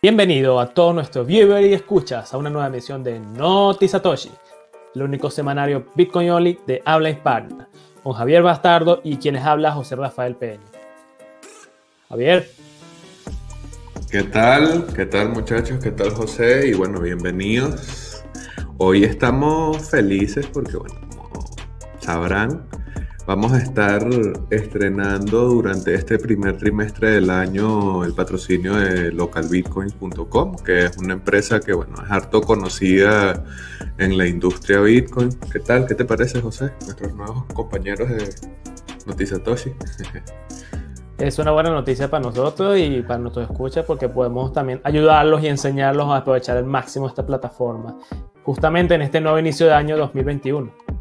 [0.00, 4.30] Bienvenido a todos nuestros viewers y escuchas a una nueva emisión de Noti Satoshi,
[4.94, 7.68] el único semanario Bitcoin Only de habla hispana,
[8.04, 10.62] con Javier Bastardo y quienes habla José Rafael Peña.
[12.08, 12.48] Javier.
[14.08, 14.86] ¿Qué tal?
[14.94, 15.80] ¿Qué tal muchachos?
[15.82, 16.68] ¿Qué tal José?
[16.68, 18.22] Y bueno, bienvenidos.
[18.76, 21.44] Hoy estamos felices porque, bueno, como
[21.98, 22.68] sabrán,
[23.28, 24.08] Vamos a estar
[24.48, 31.60] estrenando durante este primer trimestre del año el patrocinio de localbitcoin.com, que es una empresa
[31.60, 33.44] que bueno, es harto conocida
[33.98, 35.28] en la industria Bitcoin.
[35.52, 35.84] ¿Qué tal?
[35.84, 36.72] ¿Qué te parece, José?
[36.86, 38.30] Nuestros nuevos compañeros de
[39.04, 39.42] Noticias.
[41.18, 45.48] Es una buena noticia para nosotros y para nuestros escuchas porque podemos también ayudarlos y
[45.48, 47.98] enseñarlos a aprovechar al máximo esta plataforma,
[48.42, 50.97] justamente en este nuevo inicio de año 2021.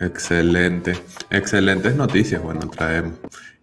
[0.00, 0.94] Excelente,
[1.30, 3.14] excelentes noticias, bueno, traemos.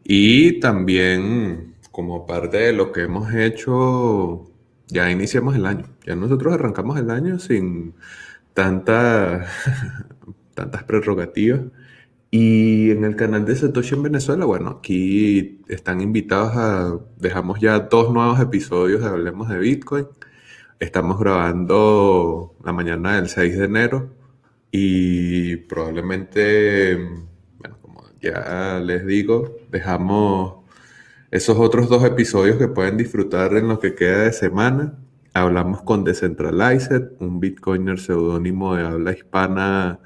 [0.04, 4.46] Y también, como parte de lo que hemos hecho,
[4.88, 5.86] ya iniciamos el año.
[6.06, 7.94] Ya nosotros arrancamos el año sin
[8.54, 9.46] tanta,
[10.56, 11.62] tantas prerrogativas.
[12.32, 17.80] Y en el canal de Satoshi en Venezuela, bueno, aquí están invitados a, dejamos ya
[17.80, 20.08] dos nuevos episodios de Hablemos de Bitcoin.
[20.80, 24.23] Estamos grabando la mañana del 6 de enero
[24.76, 26.96] y probablemente,
[27.60, 30.66] bueno, como ya les digo, dejamos
[31.30, 34.98] esos otros dos episodios que pueden disfrutar en lo que queda de semana.
[35.36, 40.00] Hablamos con Decentralized, un bitcoiner seudónimo de habla hispana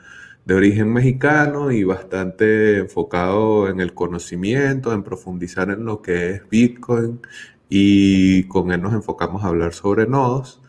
[0.44, 6.50] de origen mexicano y bastante enfocado en el conocimiento, en profundizar en lo que es
[6.50, 7.22] Bitcoin
[7.70, 10.62] y con él nos enfocamos a hablar sobre nodos.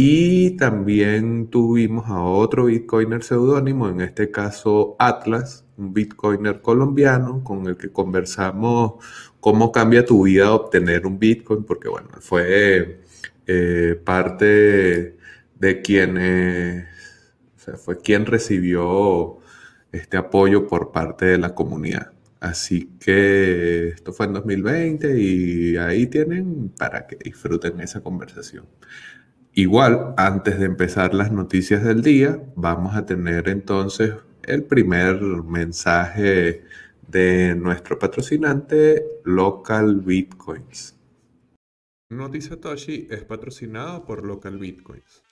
[0.00, 7.66] Y también tuvimos a otro Bitcoiner seudónimo, en este caso Atlas, un Bitcoiner colombiano con
[7.66, 9.04] el que conversamos
[9.40, 13.00] cómo cambia tu vida obtener un Bitcoin, porque bueno, fue
[13.48, 15.16] eh, parte
[15.56, 16.84] de quienes,
[17.56, 19.38] o sea, fue quien recibió
[19.90, 22.12] este apoyo por parte de la comunidad.
[22.38, 28.64] Así que esto fue en 2020 y ahí tienen para que disfruten esa conversación.
[29.58, 34.14] Igual, antes de empezar las noticias del día, vamos a tener entonces
[34.44, 36.62] el primer mensaje
[37.08, 40.96] de nuestro patrocinante Local Bitcoins.
[42.08, 45.24] Notizatoshi es patrocinado por Local Bitcoins.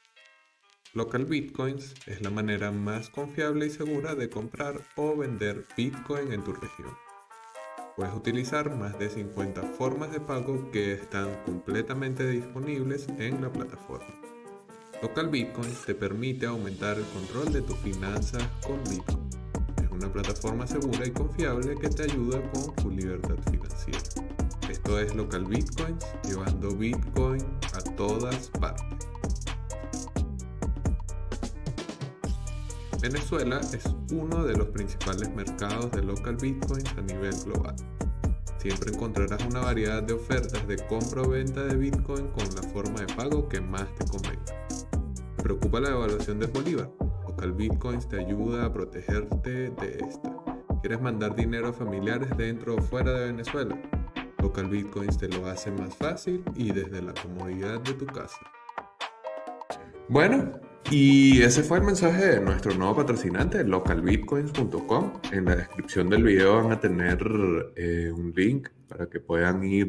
[0.93, 6.43] Local Bitcoins es la manera más confiable y segura de comprar o vender Bitcoin en
[6.43, 7.06] tu región.
[7.97, 14.15] Puedes utilizar más de 50 formas de pago que están completamente disponibles en la plataforma.
[15.01, 19.31] Local Bitcoin te permite aumentar el control de tus finanzas con Bitcoin.
[19.83, 23.99] Es una plataforma segura y confiable que te ayuda con tu libertad financiera.
[24.69, 27.43] Esto es Local Bitcoins, llevando Bitcoin
[27.73, 29.06] a todas partes.
[33.09, 37.77] Venezuela es uno de los principales mercados de local bitcoins a nivel global.
[38.59, 43.03] Siempre encontrarás una variedad de ofertas de compra o venta de bitcoin con la forma
[43.03, 44.67] de pago que más te convenga.
[45.37, 46.91] ¿Te preocupa la devaluación del bolívar?
[47.29, 50.37] Local Bitcoins te ayuda a protegerte de esta.
[50.81, 53.81] ¿Quieres mandar dinero a familiares dentro o fuera de Venezuela?
[54.43, 58.41] Local Bitcoins te lo hace más fácil y desde la comodidad de tu casa.
[60.09, 65.13] Bueno, y ese fue el mensaje de nuestro nuevo patrocinante, localbitcoins.com.
[65.33, 67.19] En la descripción del video van a tener
[67.75, 69.89] eh, un link para que puedan ir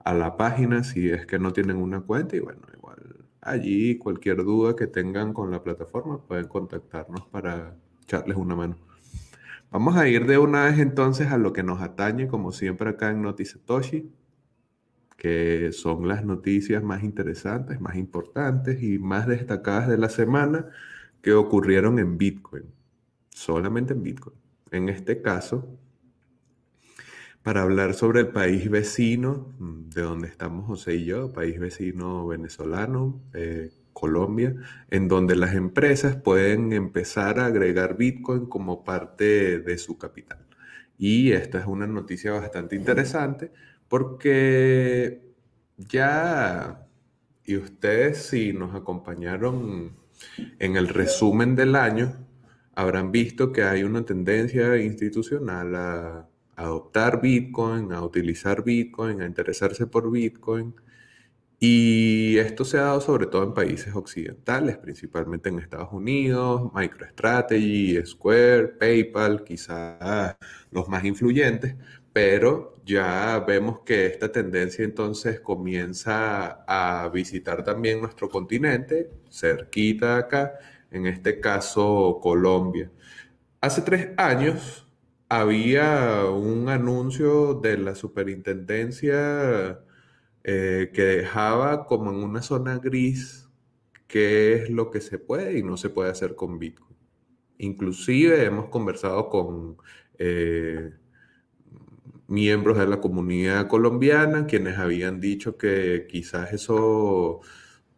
[0.00, 2.36] a la página si es que no tienen una cuenta.
[2.36, 8.36] Y bueno, igual allí cualquier duda que tengan con la plataforma pueden contactarnos para echarles
[8.36, 8.76] una mano.
[9.70, 13.10] Vamos a ir de una vez entonces a lo que nos atañe, como siempre acá
[13.10, 14.12] en Notizatoshi
[15.16, 20.66] que son las noticias más interesantes, más importantes y más destacadas de la semana
[21.22, 22.64] que ocurrieron en Bitcoin,
[23.30, 24.36] solamente en Bitcoin.
[24.70, 25.78] En este caso,
[27.42, 32.26] para hablar sobre el país vecino, mm, de donde estamos José y yo, país vecino
[32.26, 34.54] venezolano, eh, Colombia,
[34.90, 40.38] en donde las empresas pueden empezar a agregar Bitcoin como parte de su capital.
[40.98, 43.52] Y esta es una noticia bastante interesante
[43.94, 45.22] porque
[45.76, 46.88] ya,
[47.44, 49.96] y ustedes si nos acompañaron
[50.58, 52.26] en el resumen del año,
[52.74, 59.86] habrán visto que hay una tendencia institucional a adoptar Bitcoin, a utilizar Bitcoin, a interesarse
[59.86, 60.74] por Bitcoin.
[61.60, 68.04] Y esto se ha dado sobre todo en países occidentales, principalmente en Estados Unidos, MicroStrategy,
[68.04, 70.36] Square, PayPal, quizás
[70.72, 71.76] los más influyentes,
[72.12, 80.54] pero ya vemos que esta tendencia entonces comienza a visitar también nuestro continente, cerquita acá,
[80.90, 82.90] en este caso Colombia.
[83.60, 84.86] Hace tres años
[85.28, 89.80] había un anuncio de la superintendencia
[90.44, 93.48] eh, que dejaba como en una zona gris
[94.06, 96.96] qué es lo que se puede y no se puede hacer con Bitcoin.
[97.58, 99.78] Inclusive hemos conversado con
[100.18, 100.92] eh,
[102.28, 107.40] miembros de la comunidad colombiana quienes habían dicho que quizás eso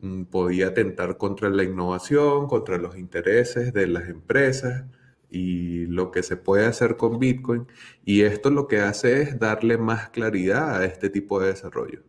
[0.01, 4.85] mm, podía atentar contra la innovación, contra los intereses de las empresas
[5.31, 7.67] y lo que se puede hacer con Bitcoin.
[8.05, 12.03] Y esto lo que hace es darle más claridad a este tipo de desarrollo.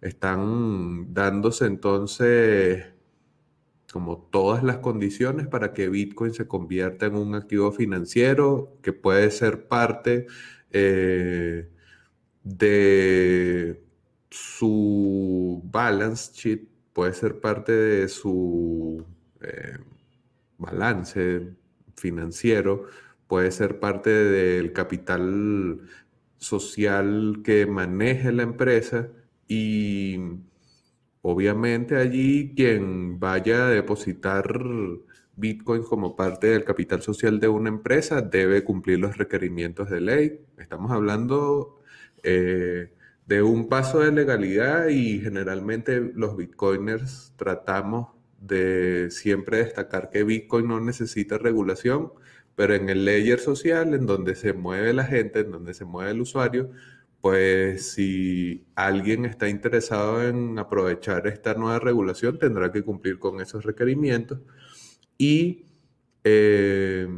[0.00, 2.86] Están dándose entonces
[3.92, 9.30] como todas las condiciones para que Bitcoin se convierta en un activo financiero que puede
[9.30, 10.26] ser parte
[10.70, 11.68] eh,
[12.44, 13.82] de
[14.30, 19.04] su balance sheet, puede ser parte de su
[19.40, 19.78] eh,
[20.58, 21.52] balance
[21.96, 22.86] financiero,
[23.26, 25.80] puede ser parte del capital
[26.38, 29.08] social que maneje la empresa
[29.48, 30.18] y
[31.22, 34.46] obviamente allí quien vaya a depositar
[35.36, 40.40] Bitcoin como parte del capital social de una empresa debe cumplir los requerimientos de ley.
[40.58, 41.80] Estamos hablando
[42.22, 42.92] eh,
[43.26, 48.08] de un paso de legalidad y generalmente los bitcoiners tratamos
[48.40, 52.12] de siempre destacar que Bitcoin no necesita regulación,
[52.54, 56.12] pero en el layer social, en donde se mueve la gente, en donde se mueve
[56.12, 56.70] el usuario,
[57.20, 63.64] pues si alguien está interesado en aprovechar esta nueva regulación, tendrá que cumplir con esos
[63.64, 64.40] requerimientos.
[65.18, 65.66] Y
[66.24, 67.08] eh,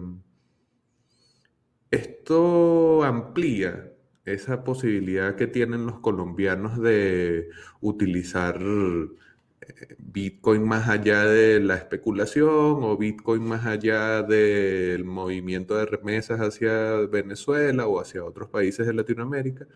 [1.91, 3.93] esto amplía
[4.25, 7.49] esa posibilidad que tienen los colombianos de
[7.81, 15.87] utilizar eh, Bitcoin más allá de la especulación o Bitcoin más allá del movimiento de
[15.87, 16.73] remesas hacia
[17.11, 19.67] Venezuela o hacia otros países de Latinoamérica,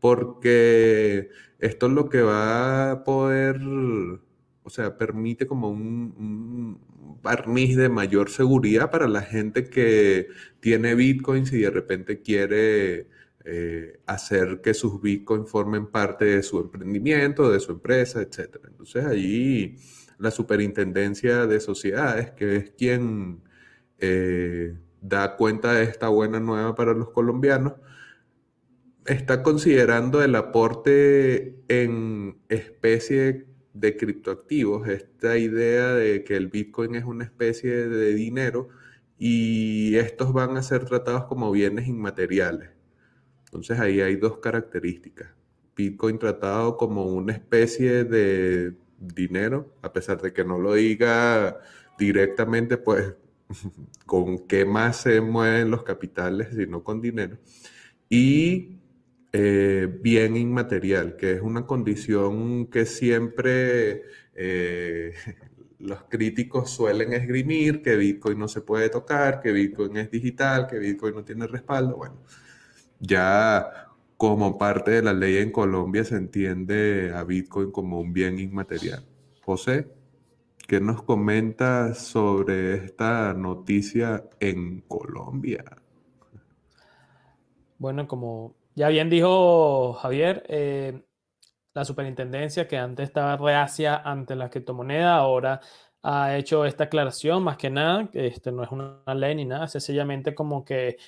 [0.00, 3.60] porque esto es lo que va a poder,
[4.62, 6.80] o sea, permite como un,
[7.26, 10.28] barniz de mayor seguridad para la gente que
[10.60, 13.08] tiene bitcoins y de repente quiere
[13.44, 18.58] eh, hacer que sus bitcoins formen parte de su emprendimiento, de su empresa, etc.
[18.68, 19.76] Entonces allí
[20.18, 23.42] la superintendencia de sociedades, que es quien
[23.98, 27.72] eh, da cuenta de esta buena nueva para los colombianos,
[29.04, 33.46] está considerando el aporte en especie
[33.80, 38.68] de criptoactivos, esta idea de que el Bitcoin es una especie de dinero
[39.18, 42.70] y estos van a ser tratados como bienes inmateriales.
[43.46, 45.28] Entonces ahí hay dos características.
[45.76, 51.60] Bitcoin tratado como una especie de dinero, a pesar de que no lo diga
[51.98, 53.14] directamente, pues
[54.06, 57.38] con qué más se mueven los capitales, sino con dinero.
[58.08, 58.75] Y
[59.32, 64.02] eh, bien inmaterial, que es una condición que siempre
[64.34, 65.12] eh,
[65.78, 70.78] los críticos suelen esgrimir, que Bitcoin no se puede tocar, que Bitcoin es digital, que
[70.78, 71.96] Bitcoin no tiene respaldo.
[71.96, 72.16] Bueno,
[73.00, 73.86] ya
[74.16, 79.04] como parte de la ley en Colombia se entiende a Bitcoin como un bien inmaterial.
[79.42, 79.88] José,
[80.66, 85.64] ¿qué nos comenta sobre esta noticia en Colombia?
[87.78, 91.02] Bueno, como ya bien dijo Javier, eh,
[91.74, 95.60] la superintendencia que antes estaba reacia ante la criptomoneda, ahora
[96.02, 99.66] ha hecho esta aclaración, más que nada, que este no es una ley ni nada,
[99.66, 100.98] sencillamente como que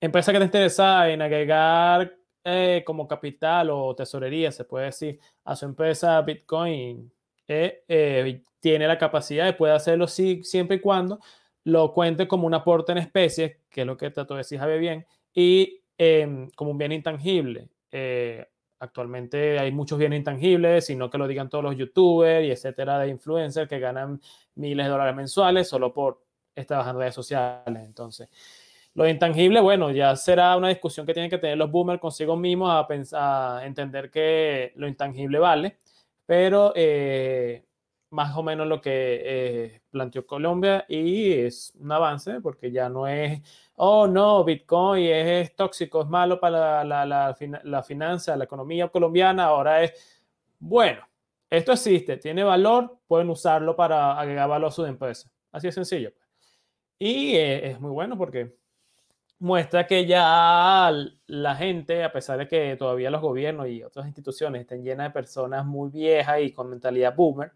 [0.00, 5.56] empresa que está interesada en agregar eh, como capital o tesorería, se puede decir, a
[5.56, 7.10] su empresa Bitcoin,
[7.48, 11.18] eh, tiene la capacidad de poder hacerlo sí, siempre y cuando
[11.64, 14.80] lo cuente como un aporte en especie, que es lo que trato de decir Javier
[14.80, 17.68] bien, y Em, como un bien intangible.
[17.90, 18.46] Eh,
[18.80, 23.08] actualmente hay muchos bienes intangibles, sino que lo digan todos los youtubers y etcétera de
[23.08, 24.20] influencers que ganan
[24.56, 26.22] miles de dólares mensuales solo por
[26.54, 27.82] estar en redes sociales.
[27.84, 28.28] Entonces,
[28.94, 32.70] lo intangible, bueno, ya será una discusión que tienen que tener los boomers consigo mismos
[32.72, 35.78] a, pensar, a entender que lo intangible vale,
[36.26, 37.65] pero eh,
[38.10, 43.06] más o menos lo que eh, planteó Colombia y es un avance porque ya no
[43.08, 43.42] es,
[43.74, 49.44] oh no, Bitcoin es, tóxico, es malo para la, la, la, finanza, la economía colombiana,
[49.44, 50.22] ahora es,
[50.58, 51.06] bueno,
[51.50, 55.30] esto existe, tiene valor, pueden usarlo para agregar valor a su empresa.
[55.52, 56.12] Así de sencillo.
[56.12, 56.26] Pues.
[56.98, 58.56] Y eh, es muy bueno porque
[59.38, 60.90] muestra que ya
[61.26, 65.12] la gente, a pesar de que todavía los gobiernos y otras instituciones estén llenas de
[65.12, 67.52] personas muy viejas y con mentalidad boomer,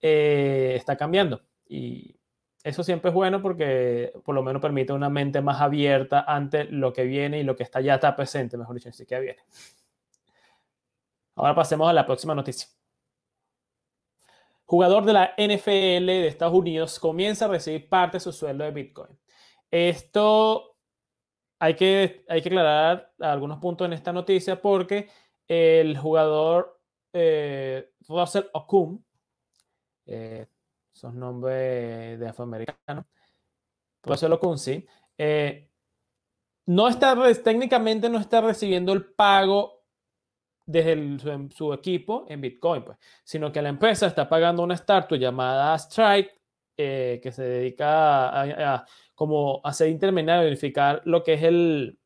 [0.00, 1.42] eh, está cambiando.
[1.68, 2.16] Y
[2.62, 6.92] eso siempre es bueno porque por lo menos permite una mente más abierta ante lo
[6.92, 9.42] que viene y lo que está ya está presente, mejor dicho, así que viene.
[11.34, 12.68] Ahora pasemos a la próxima noticia.
[14.64, 18.70] Jugador de la NFL de Estados Unidos comienza a recibir parte de su sueldo de
[18.70, 19.18] Bitcoin.
[19.70, 20.76] Esto
[21.58, 25.08] hay que, hay que aclarar algunos puntos en esta noticia porque
[25.46, 26.80] el jugador
[27.12, 29.04] eh, Russell Okun,
[30.08, 30.46] eh,
[30.92, 33.04] son nombres de afroamericanos,
[34.32, 34.86] Okun, sí,
[35.16, 35.68] eh,
[36.66, 39.84] no está, técnicamente no está recibiendo el pago
[40.66, 45.74] desde su, equipo en Bitcoin, pues, sino que la empresa está pagando una startup llamada
[45.76, 46.30] Strike,
[46.76, 51.98] eh, que se dedica a, como hacer intermediario, verificar lo que es el,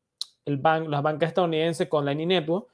[0.45, 2.67] el banco, las bancas estadounidenses con Lightning Network.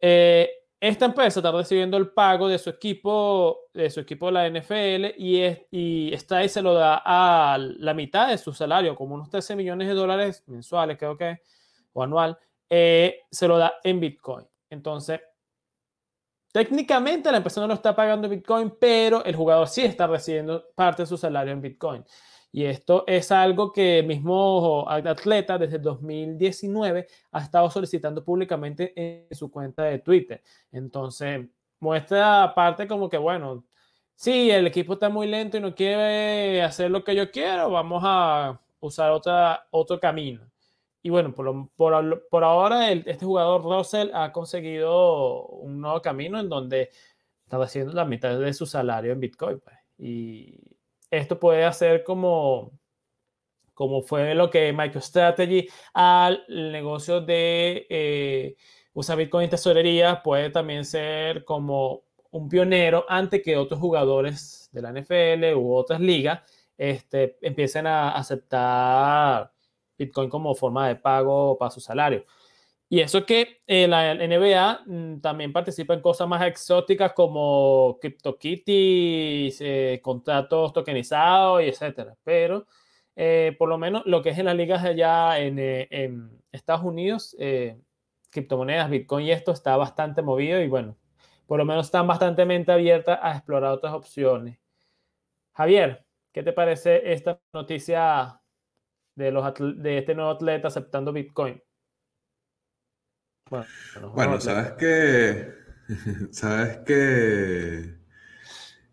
[0.00, 4.48] Eh, esta empresa está recibiendo el pago de su equipo, de su equipo de la
[4.48, 9.16] NFL y, es, y Strike se lo da a la mitad de su salario, como
[9.16, 11.40] unos 13 millones de dólares mensuales, creo que,
[11.92, 12.38] o anual,
[12.70, 14.46] eh, se lo da en Bitcoin.
[14.70, 15.20] Entonces,
[16.52, 20.64] técnicamente la empresa no lo está pagando en Bitcoin, pero el jugador sí está recibiendo
[20.76, 22.04] parte de su salario en Bitcoin.
[22.50, 29.34] Y esto es algo que el mismo atleta desde 2019 ha estado solicitando públicamente en
[29.36, 30.42] su cuenta de Twitter.
[30.72, 31.46] Entonces,
[31.80, 33.64] muestra aparte como que, bueno,
[34.14, 38.02] sí, el equipo está muy lento y no quiere hacer lo que yo quiero, vamos
[38.04, 40.48] a usar otra, otro camino.
[41.02, 46.90] Y bueno, por, por, ahora este jugador Russell ha conseguido un nuevo camino en donde
[47.44, 49.60] está haciendo la mitad de su salario en Bitcoin.
[49.60, 49.76] Pues.
[49.98, 50.77] Y
[51.10, 52.72] esto puede hacer como,
[53.74, 58.56] como fue lo que MicroStrategy al negocio de eh,
[58.92, 64.82] usar Bitcoin en tesorería, puede también ser como un pionero antes que otros jugadores de
[64.82, 66.40] la NFL u otras ligas
[66.76, 69.52] este, empiecen a aceptar
[69.96, 72.24] Bitcoin como forma de pago para su salario.
[72.90, 79.60] Y eso que eh, la NBA mm, también participa en cosas más exóticas como CryptoKitties,
[79.60, 82.16] eh, contratos tokenizados y etcétera.
[82.24, 82.66] Pero
[83.14, 87.36] eh, por lo menos lo que es en las ligas allá en, Estados Unidos,
[88.30, 90.96] criptomonedas, Bitcoin y esto está bastante movido y bueno,
[91.46, 94.58] por lo menos están bastante abiertas a explorar otras opciones.
[95.52, 98.40] Javier, ¿qué te parece esta noticia
[99.14, 99.44] de, los
[99.76, 101.62] de este nuevo atleta aceptando Bitcoin?
[104.14, 105.52] Bueno, sabes que,
[106.30, 107.94] sabes que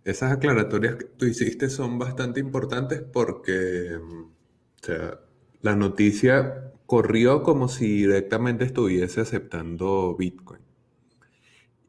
[0.03, 3.99] esas aclaratorias que tú hiciste son bastante importantes porque,
[5.61, 10.61] la noticia corrió como si directamente estuviese aceptando Bitcoin.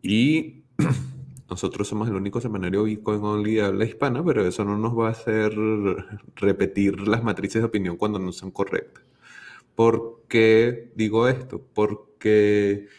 [0.00, 0.64] Y
[1.50, 5.08] nosotros somos el único semanario Bitcoin only de habla hispana, pero eso no nos va
[5.08, 5.52] a hacer
[6.36, 9.04] repetir las matrices de opinión cuando no son correctas.
[9.74, 11.60] ¿Por qué digo esto?
[11.74, 12.15] Porque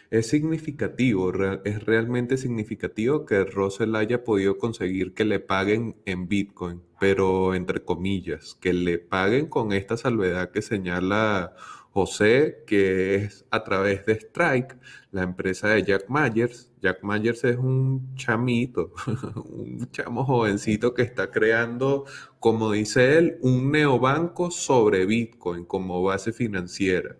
[0.09, 1.31] es significativo,
[1.63, 7.83] es realmente significativo que Russell haya podido conseguir que le paguen en Bitcoin, pero entre
[7.83, 11.55] comillas, que le paguen con esta salvedad que señala
[11.97, 14.77] José, que es a través de Strike,
[15.11, 16.71] la empresa de Jack Myers.
[16.79, 18.93] Jack Myers es un chamito,
[19.49, 22.05] un chamo jovencito que está creando,
[22.39, 27.17] como dice él, un neobanco sobre Bitcoin como base financiera.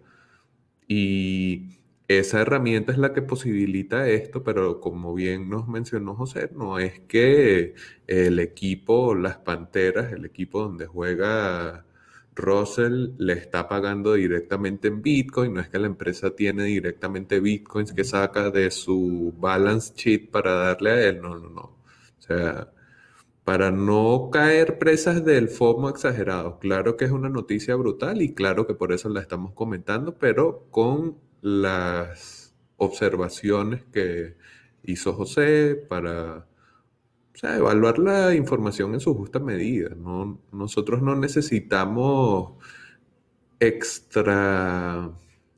[0.88, 1.76] Y
[2.08, 7.02] esa herramienta es la que posibilita esto, pero como bien nos mencionó José, no es
[7.02, 7.76] que
[8.08, 11.86] el equipo, las Panteras, el equipo donde juega
[12.36, 17.94] Russell le está pagando directamente en Bitcoin, no es que la empresa tiene directamente Bitcoins
[17.94, 21.62] que saca de su balance sheet para darle a él, no, no, no.
[21.62, 22.72] O sea,
[23.44, 26.60] para no caer presas del FOMO exagerado.
[26.60, 30.68] Claro que es una noticia brutal y claro que por eso la estamos comentando, pero
[30.72, 34.38] con las observaciones que
[34.84, 36.48] hizo José para
[37.44, 39.89] evaluar la información en su justa medida.
[39.96, 40.39] ¿no?
[40.51, 42.53] Nosotros no necesitamos
[43.60, 45.12] extra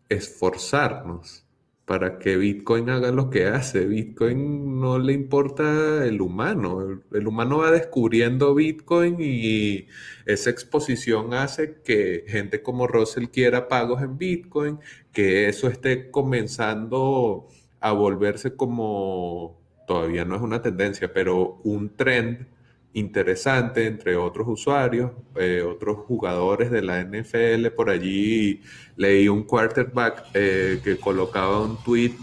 [0.10, 1.46] esforzarnos
[1.90, 3.88] para que Bitcoin haga lo que hace.
[3.88, 7.02] Bitcoin no le importa el humano.
[7.12, 9.88] El, humano va descubriendo Bitcoin y
[10.28, 14.78] esa exposición hace que gente como Russell quiera pagos en Bitcoin,
[15.12, 17.48] que eso esté comenzando
[17.80, 22.46] a volverse como todavía no es una tendencia, pero un trend
[22.94, 27.72] interesante entre otros usuarios, eh, otros jugadores de la NFL.
[27.76, 28.62] Por allí
[28.96, 32.14] leí un quarterback eh, que colocaba un tweet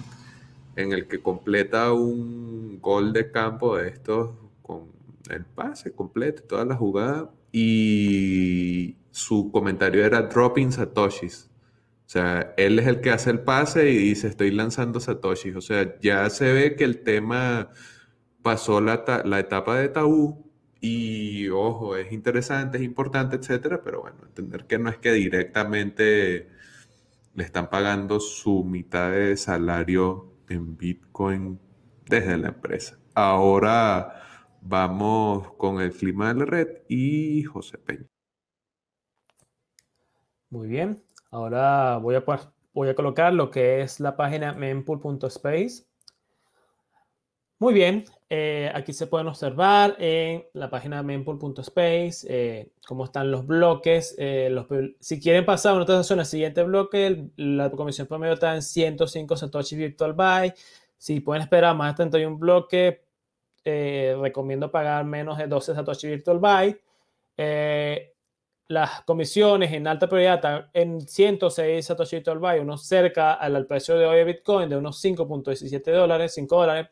[0.77, 4.91] en el que completa un gol de campo de estos con
[5.31, 11.51] el pase completo, toda la jugada, y su comentario era dropping satoshis.
[12.07, 15.57] O sea, él es el que hace el pase y dice, estoy lanzando satoshis.
[15.57, 17.71] O sea, ya se ve que el tema
[18.43, 20.46] pasó la, la etapa de tabú
[20.81, 26.49] y ojo, es interesante, es importante, etcétera, pero bueno, entender que no es que directamente
[27.35, 31.61] le están pagando su mitad de salario en Bitcoin
[32.07, 32.99] desde la empresa.
[33.15, 34.23] Ahora
[34.63, 38.07] vamos con el clima de la red y José Peña.
[40.51, 42.25] Muy bien, ahora voy a,
[42.73, 45.85] voy a colocar lo que es la página mempool.space.
[47.59, 53.47] Muy bien, eh, aquí se pueden observar en la página mempool.space eh, cómo están los
[53.47, 54.17] bloques.
[54.19, 54.53] Eh,
[54.99, 59.77] si quieren pasar una transacción al siguiente bloque, la comisión promedio está en 105 Satoshi
[59.77, 60.53] Virtual Buy.
[60.99, 62.99] Si pueden esperar más de 31 bloques,
[63.65, 66.77] recomiendo pagar menos de 12 Satoshi Virtual Buy.
[68.69, 73.67] las comisiones en alta prioridad están en 106 Satoshi Virtual Buy, uno cerca al, al
[73.67, 76.89] precio de hoy de Bitcoin de unos 5.17 dólares, 5 dólares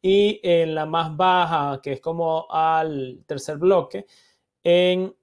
[0.00, 4.06] y en la más baja, que es como al tercer bloque,
[4.62, 5.14] en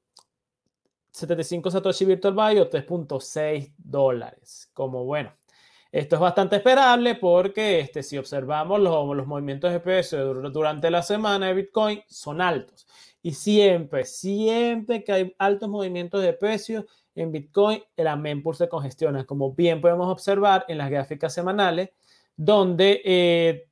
[1.12, 4.70] 75 Satoshi Virtual Buy o 3.6 dólares.
[4.74, 5.34] Como bueno,
[5.92, 11.02] esto es bastante esperable porque este, si observamos los, los movimientos de precio durante la
[11.02, 12.86] semana de Bitcoin son altos.
[13.22, 19.26] Y siempre, siempre que hay altos movimientos de precios en Bitcoin, el mempool se congestiona,
[19.26, 21.92] como bien podemos observar en las gráficas semanales,
[22.36, 23.70] donde eh,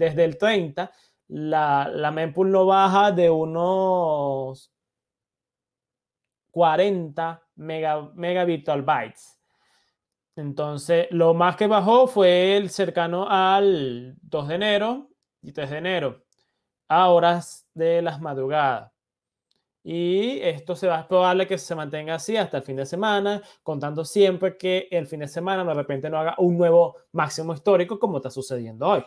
[0.00, 0.90] desde el 30,
[1.28, 4.72] la, la mempool no baja de unos
[6.50, 8.44] 40 mega,
[8.82, 9.38] bytes.
[10.36, 15.10] Entonces, lo más que bajó fue el cercano al 2 de enero
[15.42, 16.24] y 3 de enero,
[16.88, 18.90] a horas de las madrugadas.
[19.82, 23.42] Y esto se va a probable que se mantenga así hasta el fin de semana,
[23.62, 27.98] contando siempre que el fin de semana de repente no haga un nuevo máximo histórico
[27.98, 29.04] como está sucediendo hoy.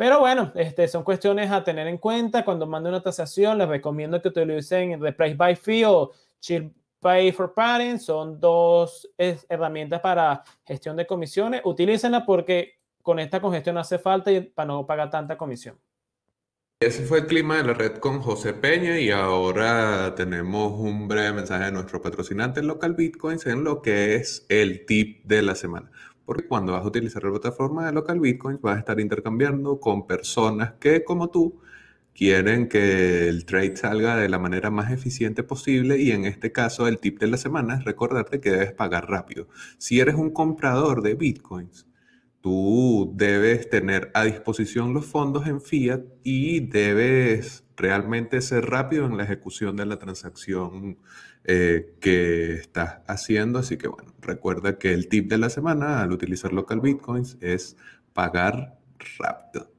[0.00, 2.42] Pero bueno, este, son cuestiones a tener en cuenta.
[2.42, 7.52] Cuando manden una tasación, les recomiendo que utilicen Replace by Fee o Chill Pay for
[7.52, 8.06] Parents.
[8.06, 11.60] Son dos herramientas para gestión de comisiones.
[11.64, 15.78] Utilícenla porque con esta congestión hace falta y para no pagar tanta comisión.
[16.80, 21.34] Ese fue el clima de la red con José Peña y ahora tenemos un breve
[21.34, 25.90] mensaje de nuestro patrocinante local Bitcoins en lo que es el tip de la semana
[26.30, 30.74] porque cuando vas a utilizar la plataforma local Bitcoin vas a estar intercambiando con personas
[30.78, 31.60] que, como tú,
[32.14, 36.86] quieren que el trade salga de la manera más eficiente posible y en este caso
[36.86, 39.48] el tip de la semana es recordarte que debes pagar rápido.
[39.76, 41.88] Si eres un comprador de Bitcoins,
[42.40, 49.16] tú debes tener a disposición los fondos en fiat y debes realmente ser rápido en
[49.16, 50.98] la ejecución de la transacción
[51.44, 53.58] eh, que estás haciendo.
[53.58, 57.76] Así que bueno, recuerda que el tip de la semana al utilizar local bitcoins es
[58.12, 58.78] pagar
[59.18, 59.70] rápido.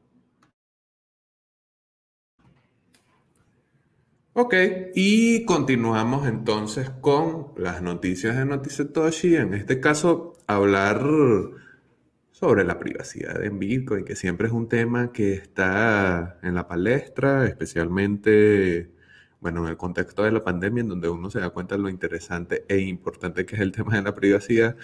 [4.34, 4.56] Ok,
[4.96, 9.36] y continuamos entonces con las noticias de Notisetoshi.
[9.36, 11.02] En este caso, hablar
[12.32, 17.46] sobre la privacidad en Bitcoin, que siempre es un tema que está en la palestra,
[17.46, 18.92] especialmente
[19.42, 21.90] bueno, en el contexto de la pandemia, en donde uno se da cuenta de lo
[21.90, 24.78] interesante e importante que es el tema de la privacidad,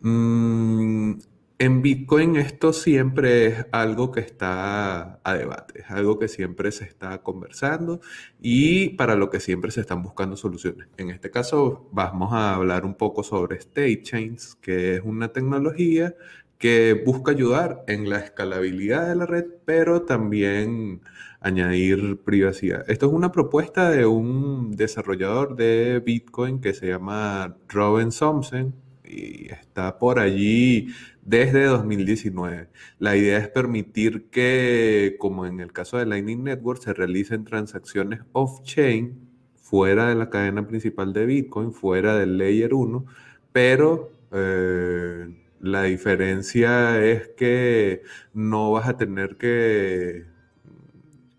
[0.00, 1.12] mm,
[1.60, 6.84] en Bitcoin esto siempre es algo que está a debate, es algo que siempre se
[6.84, 8.00] está conversando
[8.40, 10.88] y para lo que siempre se están buscando soluciones.
[10.98, 16.14] En este caso vamos a hablar un poco sobre State Chains, que es una tecnología
[16.58, 21.02] que busca ayudar en la escalabilidad de la red, pero también
[21.40, 22.84] añadir privacidad.
[22.90, 28.74] Esto es una propuesta de un desarrollador de Bitcoin que se llama Robin Thompson
[29.04, 30.88] y está por allí
[31.22, 32.68] desde 2019.
[32.98, 38.20] La idea es permitir que, como en el caso de Lightning Network, se realicen transacciones
[38.32, 43.04] off-chain fuera de la cadena principal de Bitcoin, fuera del Layer 1,
[43.52, 45.28] pero eh,
[45.60, 50.24] la diferencia es que no vas a tener que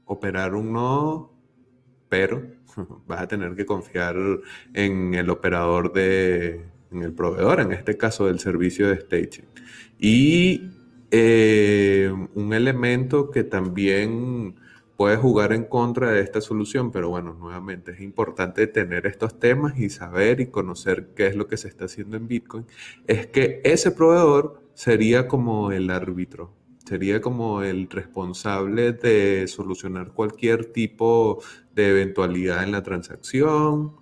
[0.10, 1.32] operar un nodo,
[2.10, 2.41] pero
[3.08, 4.15] vas a tener que confiar
[4.74, 9.45] en el operador de, en el proveedor, en este caso del servicio de staging.
[10.00, 10.72] Y
[11.12, 14.56] eh, un elemento que también
[14.98, 19.80] puede jugar en contra de esta solución, pero bueno, nuevamente es importante tener estos temas
[19.80, 22.65] y saber y conocer qué es lo que se está haciendo en Bitcoin,
[23.06, 26.52] es que ese proveedor sería como el árbitro,
[26.89, 31.39] sería como el responsable de solucionar cualquier tipo
[31.75, 33.95] de eventualidad en la transacción.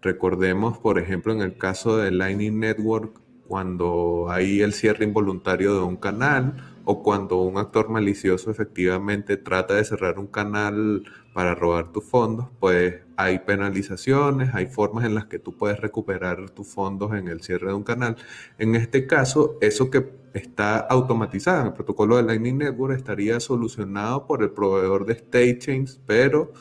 [0.00, 5.82] Recordemos, por ejemplo, en el caso de Lightning Network, cuando hay el cierre involuntario de
[5.82, 11.92] un canal o cuando un actor malicioso efectivamente trata de cerrar un canal para robar
[11.92, 17.12] tus fondos, pues hay penalizaciones, hay formas en las que tú puedes recuperar tus fondos
[17.12, 18.16] en el cierre de un canal.
[18.56, 24.26] En este caso, eso que está automatizado en el protocolo de Lightning Network estaría solucionado
[24.26, 26.54] por el proveedor de state chains, pero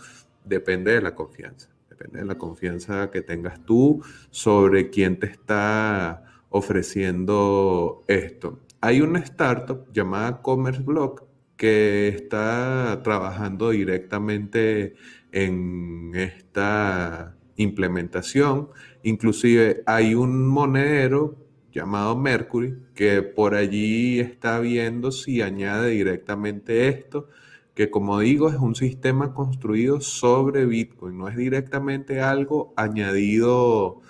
[0.43, 1.69] depende de la confianza.
[1.89, 8.59] Depende de la confianza que tengas tú sobre quién te está ofreciendo esto.
[8.79, 11.23] Hay una startup llamada Commerce Block
[11.55, 14.95] que está trabajando directamente
[15.31, 18.69] en esta implementación.
[19.01, 21.35] Inclusive hay un monedero
[21.71, 27.29] llamado Mercury que por allí está viendo si añade directamente esto,
[27.73, 34.01] que como digo es un sistema construido sobre Bitcoin, no es directamente algo añadido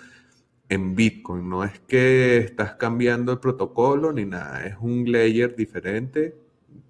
[0.68, 1.48] en Bitcoin.
[1.48, 6.34] No es que estás cambiando el protocolo ni nada, es un layer diferente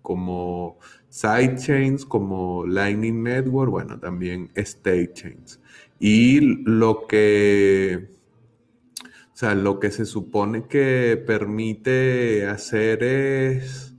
[0.03, 0.79] como
[1.11, 5.61] sidechains, como Lightning Network, bueno, también state chains.
[6.01, 8.09] Y lo que,
[9.05, 13.97] o sea, lo que se supone que permite hacer es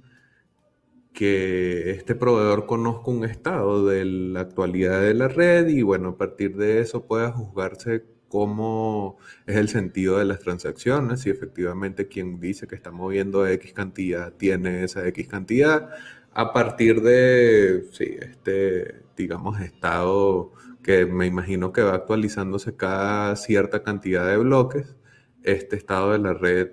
[1.13, 6.17] que este proveedor conozca un estado de la actualidad de la red y bueno, a
[6.17, 12.39] partir de eso pueda juzgarse cómo es el sentido de las transacciones, si efectivamente quien
[12.39, 15.89] dice que está moviendo X cantidad tiene esa X cantidad,
[16.33, 23.83] a partir de, sí, este, digamos, estado que me imagino que va actualizándose cada cierta
[23.83, 24.95] cantidad de bloques,
[25.43, 26.69] este estado de la red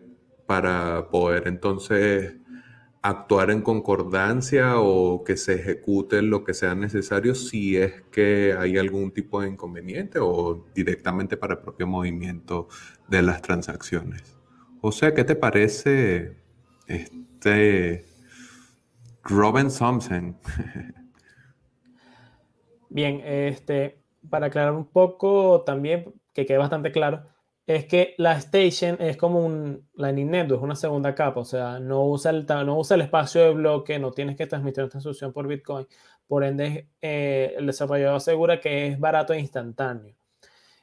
[0.46, 2.36] para poder entonces
[3.08, 8.78] actuar en concordancia o que se ejecute lo que sea necesario si es que hay
[8.78, 12.68] algún tipo de inconveniente o directamente para el propio movimiento
[13.08, 14.36] de las transacciones.
[14.80, 16.36] O sea, ¿qué te parece
[16.86, 18.06] este
[19.22, 20.36] Robin Thompson?
[22.88, 27.24] Bien, este, para aclarar un poco también, que quede bastante claro,
[27.66, 31.81] es que la station es como un Lightning Network, es una segunda capa, o sea,
[31.81, 35.33] no usa, el, no usa el espacio de bloque, no tienes que transmitir una transacción
[35.33, 35.87] por Bitcoin,
[36.29, 40.14] por ende eh, el desarrollador asegura que es barato e instantáneo.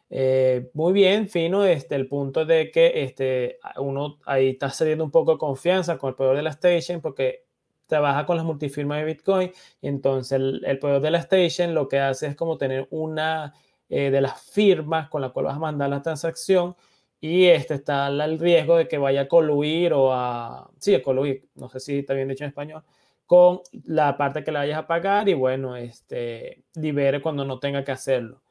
[0.09, 5.11] Eh, muy bien, fino, este, el punto de que este, uno ahí está cediendo un
[5.11, 7.45] poco de confianza con el poder de la station porque
[7.87, 11.87] trabaja con las multifirmas de Bitcoin y entonces el, el poder de la station lo
[11.87, 13.53] que hace es como tener una
[13.95, 16.75] eh, de las firmas con la cual vas a mandar la transacción
[17.21, 21.47] y este está el riesgo de que vaya a coluir o a, sí, a coluir,
[21.53, 22.83] no sé si está bien dicho en español,
[23.27, 27.83] con la parte que le vayas a pagar y bueno, este, libere cuando no tenga
[27.83, 28.41] que hacerlo.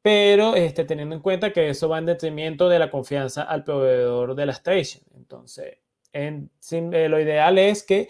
[0.00, 4.36] Pero este, teniendo en cuenta que eso va en detrimento de la confianza al proveedor
[4.36, 5.02] de la station.
[5.16, 5.78] Entonces,
[6.12, 8.08] en, eh, lo ideal es que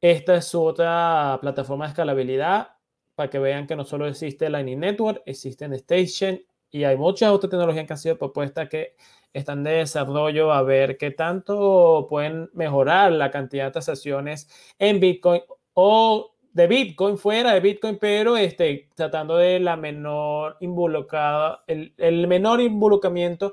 [0.00, 2.77] esta es su otra plataforma de escalabilidad
[3.18, 7.50] para que vean que no solo existe Lightning Network, existe Station y hay muchas otras
[7.50, 8.94] tecnologías que han sido propuestas que
[9.32, 15.42] están de desarrollo a ver qué tanto pueden mejorar la cantidad de transacciones en Bitcoin
[15.74, 22.28] o de Bitcoin fuera de Bitcoin, pero este, tratando de la menor involucrada, el, el
[22.28, 23.52] menor involucramiento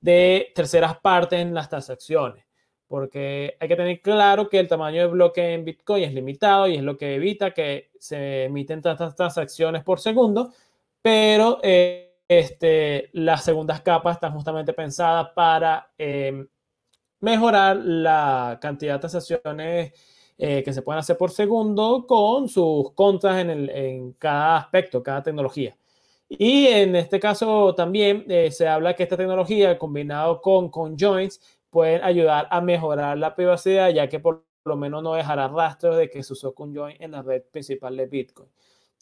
[0.00, 2.46] de terceras partes en las transacciones
[2.92, 6.74] porque hay que tener claro que el tamaño de bloque en Bitcoin es limitado y
[6.74, 10.52] es lo que evita que se emiten tantas transacciones por segundo,
[11.00, 16.46] pero eh, este, las segundas capas están justamente pensadas para em,
[17.20, 19.92] mejorar la cantidad de transacciones
[20.36, 25.74] eh, que se pueden hacer por segundo con sus contras en, cada aspecto, cada tecnología.
[26.28, 31.40] Y en este caso también eh, se habla que esta tecnología combinado con, con joints
[31.72, 36.10] pueden ayudar a mejorar la privacidad, ya que por lo menos no dejará rastros de
[36.10, 38.48] que se usó con join en la red principal de Bitcoin.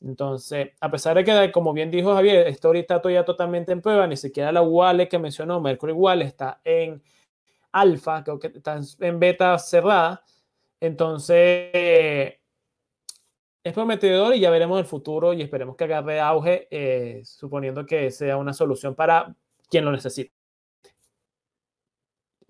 [0.02, 3.82] Entonces, a pesar de que, como bien dijo Javier, esto ahorita está todavía totalmente en
[3.82, 7.02] prueba, ni siquiera la wallet que mencionó, Mercury Wallet, está en
[7.72, 10.22] alfa, creo que está en beta cerrada.
[10.80, 11.70] Entonces,
[13.64, 18.10] es prometedor y ya veremos el futuro y esperemos que agarre auge, eh, suponiendo que
[18.12, 19.34] sea una solución para
[19.68, 20.39] quien lo necesite.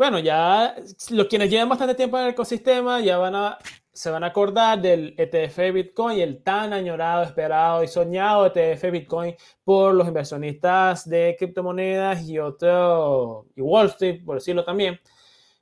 [0.00, 0.76] Bueno, ya
[1.10, 3.58] los quienes llevan bastante tiempo en el ecosistema ya van a,
[3.92, 9.34] se van a acordar del ETF Bitcoin, el tan añorado, esperado y soñado ETF Bitcoin
[9.62, 14.98] por los inversionistas de criptomonedas y otro, y Wall Street, por decirlo también.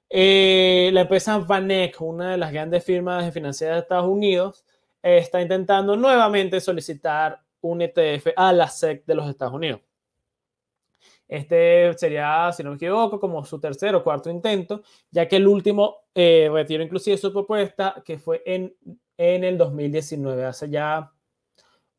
[0.08, 4.64] Eh, la empresa Vanek, una de las grandes firmas financieras de Estados Unidos,
[5.02, 9.80] está intentando nuevamente solicitar un ETF a la SEC de los Estados Unidos.
[11.28, 15.46] Este sería, si no me equivoco, como su tercer o cuarto intento, ya que el
[15.46, 18.74] último eh, retiró inclusive su propuesta, que fue en,
[19.18, 21.12] en el 2019, hace ya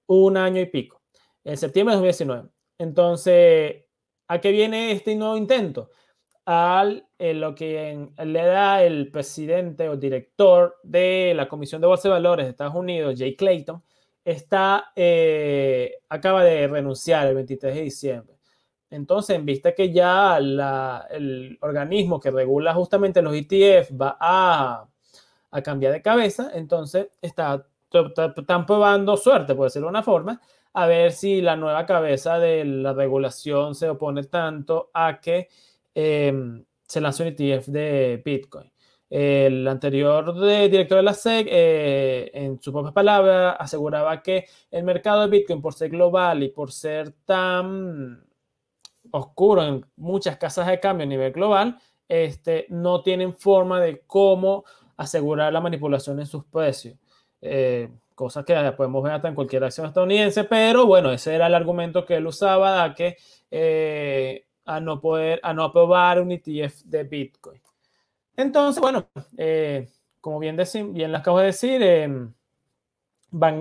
[0.07, 1.01] un año y pico,
[1.43, 2.49] en septiembre de 2019.
[2.79, 3.85] Entonces,
[4.27, 5.91] ¿a qué viene este nuevo intento?
[6.45, 12.07] Al eh, lo que le da el presidente o director de la Comisión de Bolsa
[12.07, 13.83] de Valores de Estados Unidos, Jay Clayton,
[14.25, 18.38] está, eh, acaba de renunciar el 23 de diciembre.
[18.91, 24.87] Entonces, en vista que ya el organismo que regula justamente los ETF va a,
[25.63, 27.65] cambiar de cabeza, entonces está,
[28.37, 30.41] están probando suerte, por decirlo de una forma,
[30.73, 35.49] a ver si la nueva cabeza de la regulación se opone tanto a que
[35.95, 38.71] em, se lance un ETF de Bitcoin.
[39.09, 40.33] El anterior
[40.69, 45.61] director de la SEC, eh, en sus propias palabras, aseguraba que el mercado de Bitcoin,
[45.61, 48.28] por ser global y por ser tan
[49.11, 54.65] oscuro en muchas casas de cambio a nivel global, este, no tienen forma de cómo
[54.97, 56.97] asegurar la manipulación en sus precios.
[57.41, 61.55] Eh, cosas que podemos ver hasta en cualquier acción estadounidense, pero bueno, ese era el
[61.55, 63.15] argumento que él usaba a que
[63.49, 67.61] eh, a no poder, a no aprobar un ETF de Bitcoin.
[68.35, 69.87] Entonces, bueno, eh,
[70.19, 71.81] como bien, bien les acabo de decir,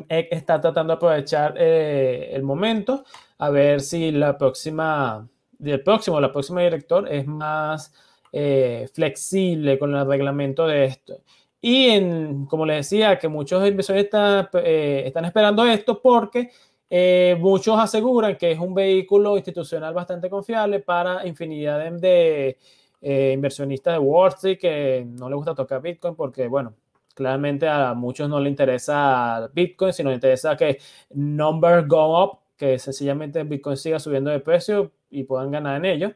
[0.08, 3.04] Eck está tratando de aprovechar el momento
[3.38, 5.28] a ver si la próxima
[5.58, 7.92] del próximo, la próxima director es más
[8.32, 11.22] eh, flexible con el reglamento de esto.
[11.60, 16.50] Y en, como les decía, que muchos inversionistas eh, están esperando esto porque
[16.90, 22.56] eh, muchos aseguran que es un vehículo institucional bastante confiable para infinidad de,
[23.00, 26.74] inversionistas de Wall Street que no les gusta tocar Bitcoin porque, bueno,
[27.14, 30.78] claramente a muchos no les interesa Bitcoin, sino les interesa que
[31.10, 36.12] numbers go up, que sencillamente Bitcoin siga subiendo de precio y puedan ganar en ello.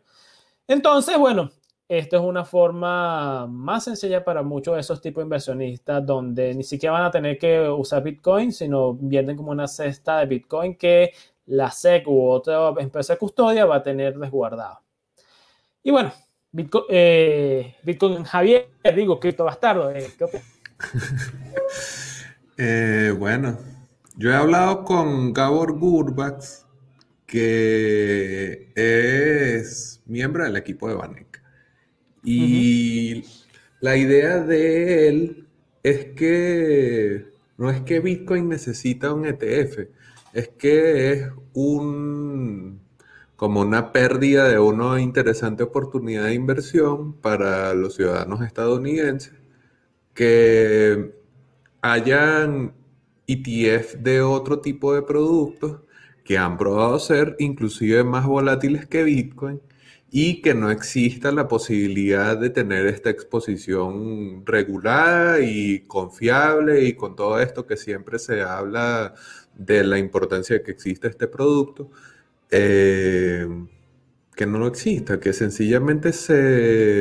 [0.67, 1.51] Entonces, bueno,
[1.89, 6.63] esto es una forma más sencilla para muchos de esos tipos de inversionistas donde ni
[6.63, 11.13] siquiera van a tener que usar Bitcoin, sino invierten como una cesta de Bitcoin que
[11.47, 14.81] la SEC u otra empresa custodia va a tener resguardado.
[15.83, 16.13] Y bueno,
[16.51, 20.27] Bitcoin, eh, Bitcoin Javier, digo, cripto bastardo, eh, ¿qué
[22.57, 23.59] eh, bueno,
[24.17, 26.67] yo he hablado con Gabor Gurbax
[27.33, 31.43] que es miembro del equipo de Vanek.
[32.23, 33.25] Y
[33.81, 35.49] la idea de él
[35.83, 37.25] es que
[37.57, 39.89] no es que Bitcoin necesita un ETF,
[40.35, 42.83] es que es un
[43.37, 49.33] como una pérdida de una interesante oportunidad de inversión para los ciudadanos estadounidenses
[50.13, 51.15] que
[51.81, 52.75] hayan
[53.27, 55.81] ETF de otro tipo de productos
[56.25, 59.61] que han probado ser inclusive más volátiles que Bitcoin
[60.11, 67.17] y que no exista la posibilidad de tener esta exposición regulada y confiable y con
[67.17, 69.15] todo esto que siempre se habla
[69.55, 71.91] de la importancia que exista este producto.
[72.51, 73.47] Eh,
[74.35, 76.35] que no exista, que sencillamente se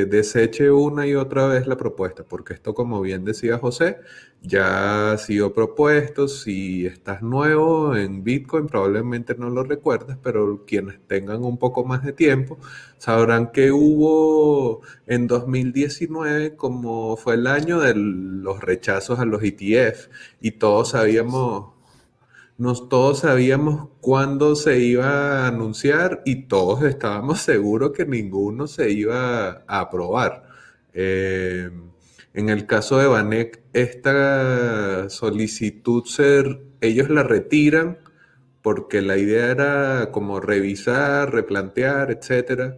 [0.06, 4.00] deseche una y otra vez la propuesta, porque esto, como bien decía José,
[4.42, 11.00] ya ha sido propuesto, si estás nuevo en Bitcoin probablemente no lo recuerdas, pero quienes
[11.06, 12.58] tengan un poco más de tiempo
[12.98, 20.08] sabrán que hubo en 2019 como fue el año de los rechazos a los ETF
[20.40, 21.72] y todos sabíamos
[22.62, 28.92] nos todos sabíamos cuándo se iba a anunciar y todos estábamos seguros que ninguno se
[28.92, 30.44] iba a aprobar.
[30.94, 31.70] Eh,
[32.34, 37.98] en el caso de Banek, esta solicitud ser, ellos la retiran
[38.62, 42.74] porque la idea era como revisar, replantear, etc.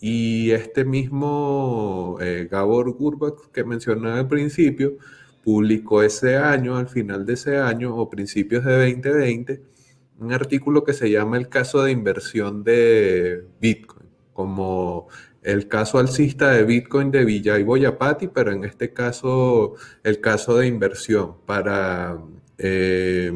[0.00, 4.96] Y este mismo eh, Gabor Gurbach que mencionaba al principio,
[5.42, 9.62] publicó ese año, al final de ese año o principios de 2020,
[10.18, 15.08] un artículo que se llama El caso de inversión de Bitcoin, como
[15.42, 19.74] el caso alcista de Bitcoin de Vijay Boyapati, pero en este caso
[20.04, 22.18] el caso de inversión para
[22.58, 23.32] eh,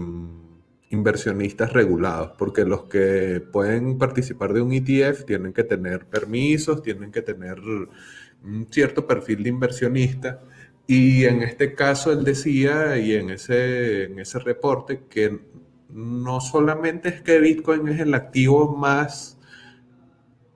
[0.90, 7.10] inversionistas regulados, porque los que pueden participar de un ETF tienen que tener permisos, tienen
[7.10, 10.40] que tener un cierto perfil de inversionista.
[10.86, 15.40] Y en este caso él decía, y en ese, en ese reporte, que
[15.88, 19.38] no solamente es que Bitcoin es el activo más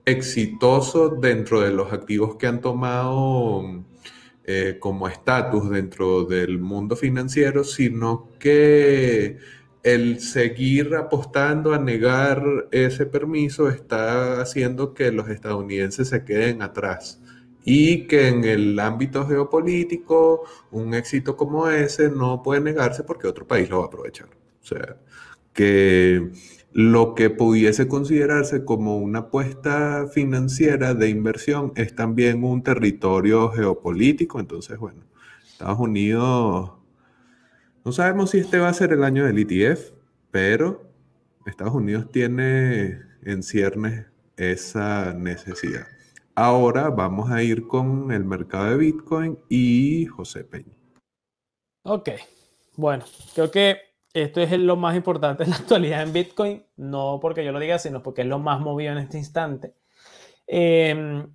[0.05, 3.83] exitoso dentro de los activos que han tomado
[4.45, 9.37] eh, como estatus dentro del mundo financiero, sino que
[9.83, 17.21] el seguir apostando a negar ese permiso está haciendo que los estadounidenses se queden atrás
[17.69, 23.45] y que en el ámbito geopolítico un éxito como ese no puede negarse porque otro
[23.45, 24.27] país lo va a aprovechar.
[24.63, 24.97] O sea,
[25.53, 26.31] que
[26.73, 34.39] lo que pudiese considerarse como una apuesta financiera de inversión es también un territorio geopolítico.
[34.39, 35.03] Entonces, bueno,
[35.47, 36.71] Estados Unidos,
[37.85, 39.91] no sabemos si este va a ser el año del ETF,
[40.31, 40.89] pero
[41.45, 45.98] Estados Unidos tiene en ciernes esa necesidad.
[46.41, 50.73] Ahora vamos a ir con el mercado de Bitcoin y José Peña.
[51.83, 52.11] Ok,
[52.77, 53.03] bueno,
[53.35, 53.79] creo que
[54.13, 57.77] esto es lo más importante en la actualidad en Bitcoin, no porque yo lo diga,
[57.77, 59.73] sino porque es lo más movido en este instante.
[60.47, 61.29] Em,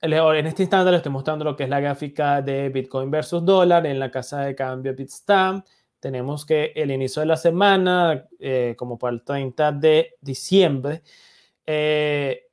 [0.00, 3.86] en este instante le estoy mostrando lo que es la gráfica de Bitcoin versus dólar
[3.86, 5.64] en la casa de cambio Bitstamp.
[6.00, 11.02] Tenemos que el inicio de la semana, eh, como para el 30 de diciembre,
[11.64, 12.49] eh,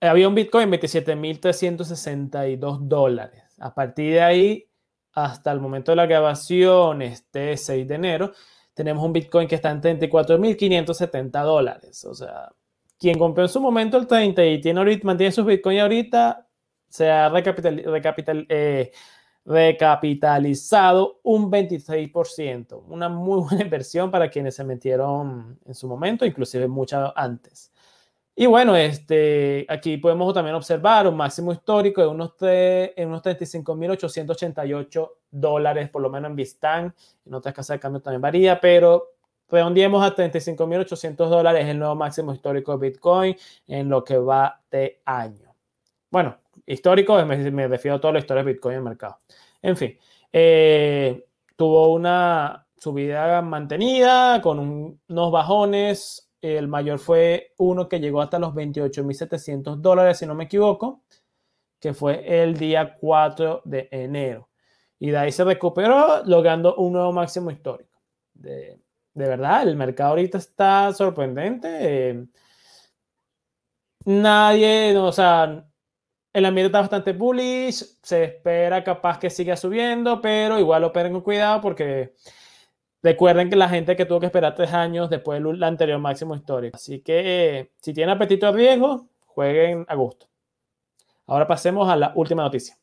[0.00, 3.42] había un Bitcoin 27.362 dólares.
[3.58, 4.66] A partir de ahí
[5.12, 8.32] hasta el momento de la grabación, este 6 de enero,
[8.74, 12.04] tenemos un Bitcoin que está en 34.570 dólares.
[12.04, 12.50] O sea,
[12.98, 16.46] quien compró en su momento el 30 y tiene ahorita, mantiene sus Bitcoin ahorita,
[16.88, 18.92] se ha recapital, eh,
[19.44, 22.84] recapitalizado un 26%.
[22.88, 27.72] Una muy buena inversión para quienes se metieron en su momento, inclusive mucho antes.
[28.40, 35.90] Y bueno, este, aquí podemos también observar un máximo histórico de unos, unos 35.888 dólares,
[35.90, 36.94] por lo menos en Bistan.
[37.26, 39.08] En otras casas de cambio también varía, pero
[39.46, 45.02] redondeemos a 35.800 dólares el nuevo máximo histórico de Bitcoin en lo que va de
[45.04, 45.54] año.
[46.10, 49.18] Bueno, histórico, me, refiero a toda la historia de Bitcoin en el mercado.
[49.60, 49.98] En fin,
[50.32, 51.26] eh,
[51.56, 58.54] tuvo una subida mantenida con unos bajones el mayor fue uno que llegó hasta los
[58.54, 61.02] 28.700 dólares, si no me equivoco,
[61.78, 64.48] que fue el día 4 de enero.
[64.98, 67.98] Y de ahí se recuperó, logrando un nuevo máximo histórico.
[68.34, 68.78] De,
[69.14, 72.26] verdad, el mercado ahorita está sorprendente.
[74.04, 75.66] nadie, o sea,
[76.32, 81.22] el ambiente está bastante bullish, se espera capaz que siga subiendo, pero igual operen con
[81.22, 82.14] cuidado porque
[83.02, 86.76] Recuerden que la gente que tuvo que esperar tres años después del anterior máximo histórico.
[86.76, 90.26] Así que si tienen apetito a riesgo, jueguen a gusto.
[91.26, 92.76] Ahora pasemos a la última noticia.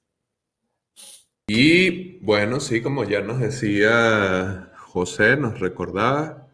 [1.48, 6.48] Y bueno, sí, como ya nos decía José, nos recordaba,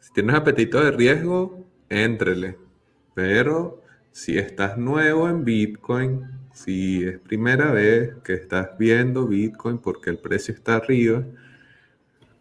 [0.00, 2.56] si tienes apetito de riesgo, éntrele.
[3.14, 10.10] Pero si estás nuevo en Bitcoin, si es primera vez que estás viendo Bitcoin porque
[10.10, 11.22] el precio está arriba,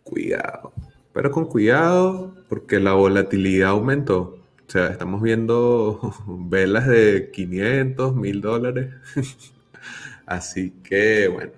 [0.05, 0.71] cuidado.
[1.13, 4.39] Pero con cuidado porque la volatilidad aumentó.
[4.67, 8.93] O sea, estamos viendo velas de 500, 1000 dólares.
[10.25, 11.51] Así que bueno,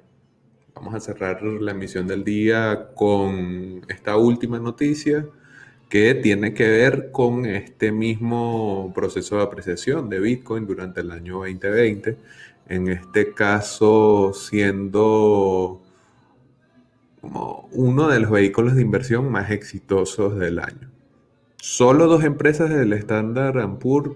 [0.75, 5.25] vamos a cerrar la emisión del día con esta última noticia
[5.89, 11.35] que tiene que ver con este mismo proceso de apreciación de Bitcoin durante el año
[11.39, 12.17] 2020.
[12.67, 15.81] En este caso, siendo
[17.27, 20.89] como uno de los vehículos de inversión más exitosos del año.
[21.57, 24.15] Solo dos empresas del Standard Poor's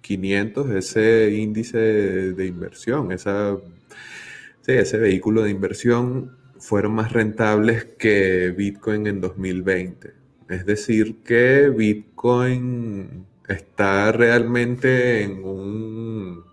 [0.00, 9.20] 500, ese índice de, inversión, ese vehículo de inversión, fueron más rentables que Bitcoin en
[9.20, 10.14] 2020.
[10.48, 16.44] Es decir, que Bitcoin está realmente en un,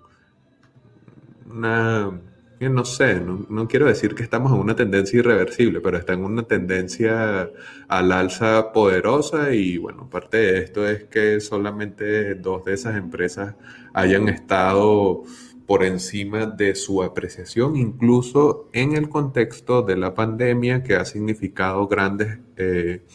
[1.50, 2.22] una
[2.68, 6.44] no sé, no, quiero decir que estamos en una tendencia irreversible, pero está en una
[6.44, 7.50] tendencia
[7.88, 13.56] al alza poderosa y bueno, parte de esto es que solamente dos de esas empresas
[13.94, 15.24] hayan estado
[15.66, 21.88] por encima de su apreciación, incluso en el contexto de la pandemia que ha significado
[21.88, 23.06] grandes eh,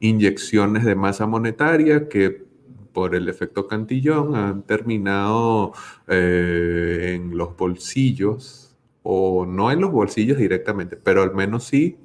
[0.00, 2.44] inyecciones de masa monetaria que
[2.92, 5.72] por el efecto cantillón han terminado
[6.06, 8.63] eh, en los bolsillos
[9.04, 11.98] o no en los bolsillos directamente, pero al menos sí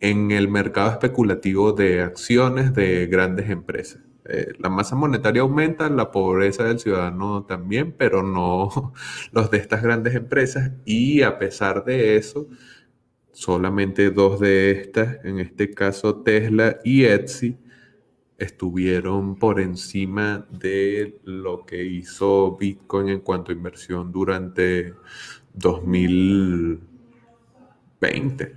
[0.00, 4.00] en el mercado especulativo de acciones de grandes empresas.
[4.24, 8.92] Eh, la masa monetaria aumenta, la pobreza del ciudadano también, pero no
[9.32, 10.72] los de estas grandes empresas.
[10.84, 12.48] Y a pesar de eso,
[13.32, 17.56] solamente dos de estas, en este caso Tesla y Etsy,
[18.38, 24.94] estuvieron por encima de lo que hizo Bitcoin en cuanto a inversión durante
[25.58, 28.56] 2020.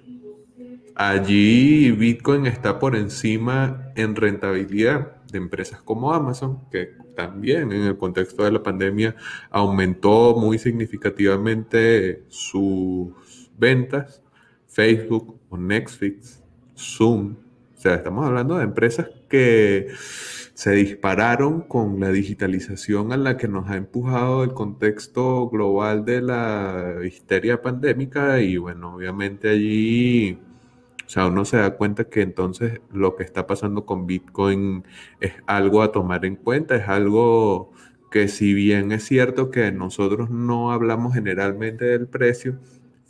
[0.95, 7.97] Allí Bitcoin está por encima en rentabilidad de empresas como Amazon, que también en el
[7.97, 9.15] contexto de la pandemia
[9.49, 13.13] aumentó muy significativamente sus
[13.57, 14.21] ventas,
[14.67, 16.43] Facebook o Netflix,
[16.75, 17.35] Zoom.
[17.81, 19.87] O sea, estamos hablando de empresas que
[20.53, 26.21] se dispararon con la digitalización a la que nos ha empujado el contexto global de
[26.21, 30.37] la histeria pandémica y bueno, obviamente allí
[31.07, 34.83] o sea, uno se da cuenta que entonces lo que está pasando con Bitcoin
[35.19, 37.71] es algo a tomar en cuenta, es algo
[38.11, 42.59] que si bien es cierto que nosotros no hablamos generalmente del precio,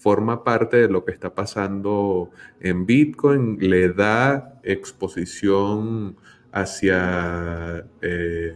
[0.01, 6.15] forma parte de lo que está pasando en Bitcoin, le da exposición
[6.51, 8.55] hacia eh,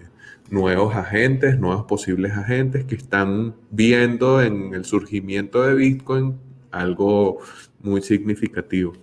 [0.49, 6.35] nuevos agentes, nuevos posibles agentes que están viendo en el surgimiento de Bitcoin
[6.71, 7.37] algo
[7.79, 8.93] muy significativo.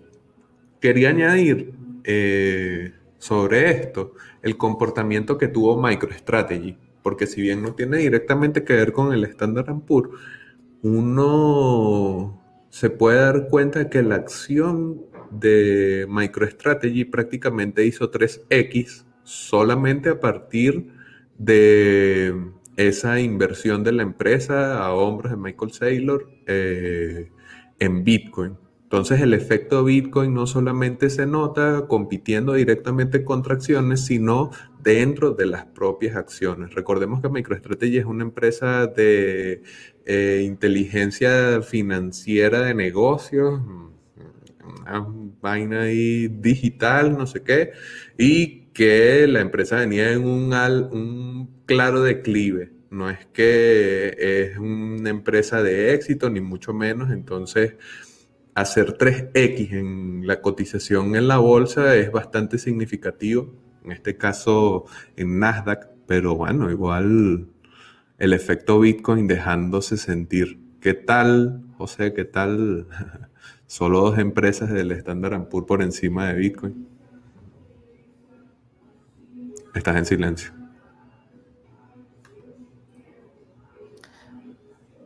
[0.80, 1.72] Quería añadir
[2.03, 8.72] eh, sobre esto el comportamiento que tuvo MicroStrategy, porque si bien no tiene directamente que
[8.72, 10.11] ver con el Standard Poor's,
[10.82, 20.20] uno se puede dar cuenta que la acción de MicroStrategy prácticamente hizo 3X solamente a
[20.20, 20.88] partir
[21.38, 22.34] de
[22.76, 27.30] esa inversión de la empresa a hombros de Michael Saylor eh,
[27.78, 28.56] en Bitcoin.
[28.84, 34.50] Entonces el efecto Bitcoin no solamente se nota compitiendo directamente contra acciones, sino
[34.82, 36.74] dentro de las propias acciones.
[36.74, 39.62] Recordemos que MicroStrategy es una empresa de
[40.04, 43.60] eh, inteligencia financiera de negocios,
[44.80, 45.06] una
[45.40, 47.72] vaina ahí digital, no sé qué,
[48.18, 52.72] y que la empresa venía en un, un claro declive.
[52.90, 57.10] No es que es una empresa de éxito, ni mucho menos.
[57.10, 57.76] Entonces,
[58.54, 63.54] hacer 3X en la cotización en la bolsa es bastante significativo,
[63.84, 64.84] en este caso
[65.16, 67.48] en Nasdaq, pero bueno, igual
[68.18, 70.60] el efecto Bitcoin dejándose sentir.
[70.80, 72.12] ¿Qué tal, José?
[72.12, 72.86] ¿Qué tal?
[73.66, 76.86] Solo dos empresas del Standard Poor's por encima de Bitcoin.
[79.74, 80.61] Estás en silencio.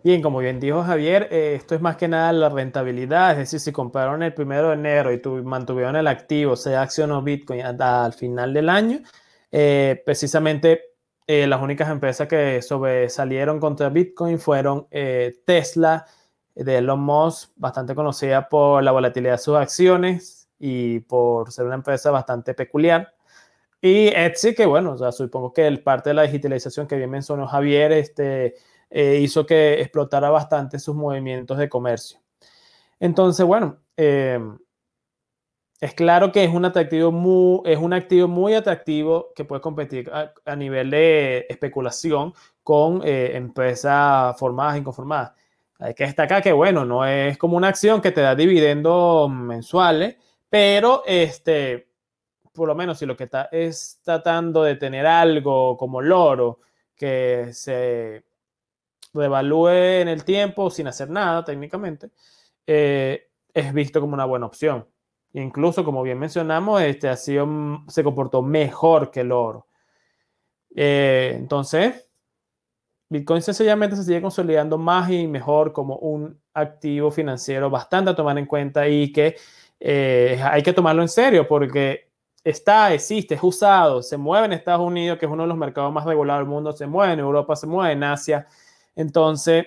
[0.06, 3.58] Bien, como bien dijo Javier, eh, esto es más que nada la rentabilidad, es decir,
[3.58, 8.12] si compraron el primero de enero y mantuvieron el activo, sea acción o Bitcoin, al
[8.12, 9.00] final del año,
[9.50, 10.92] eh, precisamente
[11.26, 14.86] eh, las únicas empresas que sobresalieron contra Bitcoin fueron
[15.44, 16.06] Tesla,
[16.54, 21.74] de Elon Musk, bastante conocida por la volatilidad de sus acciones y por ser una
[21.74, 23.12] empresa bastante peculiar.
[23.80, 27.90] Y Etsy, que bueno, supongo que el parte de la digitalización que bien mencionó Javier,
[27.90, 28.54] este
[28.90, 32.20] eh, hizo que explotara bastante sus movimientos de comercio.
[33.00, 34.38] Entonces, bueno, eh,
[35.80, 40.10] es claro que es un, atractivo muy, es un activo muy atractivo que puede competir
[40.12, 42.32] a, nivel de especulación
[42.62, 45.32] con eh, empresas formadas e inconformadas.
[45.78, 50.16] Hay que destacar que, bueno, no es como una acción que te da dividendos mensuales,
[50.48, 51.90] pero este,
[52.54, 56.60] por lo menos si lo que está es tratando de tener algo como loro
[56.96, 58.24] que se
[59.16, 59.68] revalúe
[60.00, 62.10] en el tiempo sin hacer nada técnicamente,
[62.66, 64.86] eh, es visto como una buena opción.
[65.32, 67.46] Incluso, como bien mencionamos, este ha sido,
[67.88, 69.66] se comportó mejor que el oro.
[70.74, 72.08] Eh, entonces,
[73.08, 78.36] Bitcoin sencillamente se sigue consolidando más y mejor como un activo financiero bastante a tomar
[78.38, 79.36] en cuenta y que
[79.78, 82.10] eh, hay que tomarlo en serio porque
[82.42, 85.92] está, existe, es usado, se mueve en Estados Unidos, que es uno de los mercados
[85.92, 88.46] más regulados del mundo, se mueve en Europa, se mueve en Asia,
[88.96, 89.66] entonces,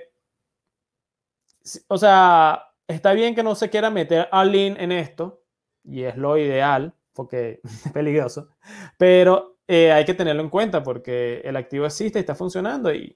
[1.88, 5.44] o sea, está bien que no se quiera meter al in en esto,
[5.84, 8.50] y es lo ideal, porque es peligroso,
[8.98, 13.16] pero eh, hay que tenerlo en cuenta porque el activo existe y está funcionando y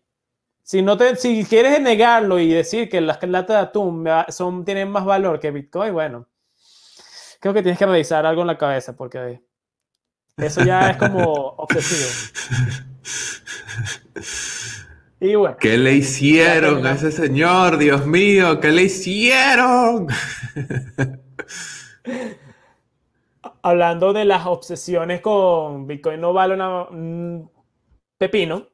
[0.62, 4.90] si, no te, si quieres negarlo y decir que las latas de atún son, tienen
[4.90, 6.30] más valor que Bitcoin, bueno,
[7.40, 9.42] creo que tienes que revisar algo en la cabeza porque
[10.38, 11.24] eso ya es como
[11.58, 12.10] obsesivo.
[15.60, 17.78] ¿Qué le hicieron a ese señor?
[17.78, 20.08] Dios mío, ¿qué le hicieron?
[23.64, 27.50] hablando de las obsesiones con Bitcoin no vale un
[28.18, 28.68] pepino,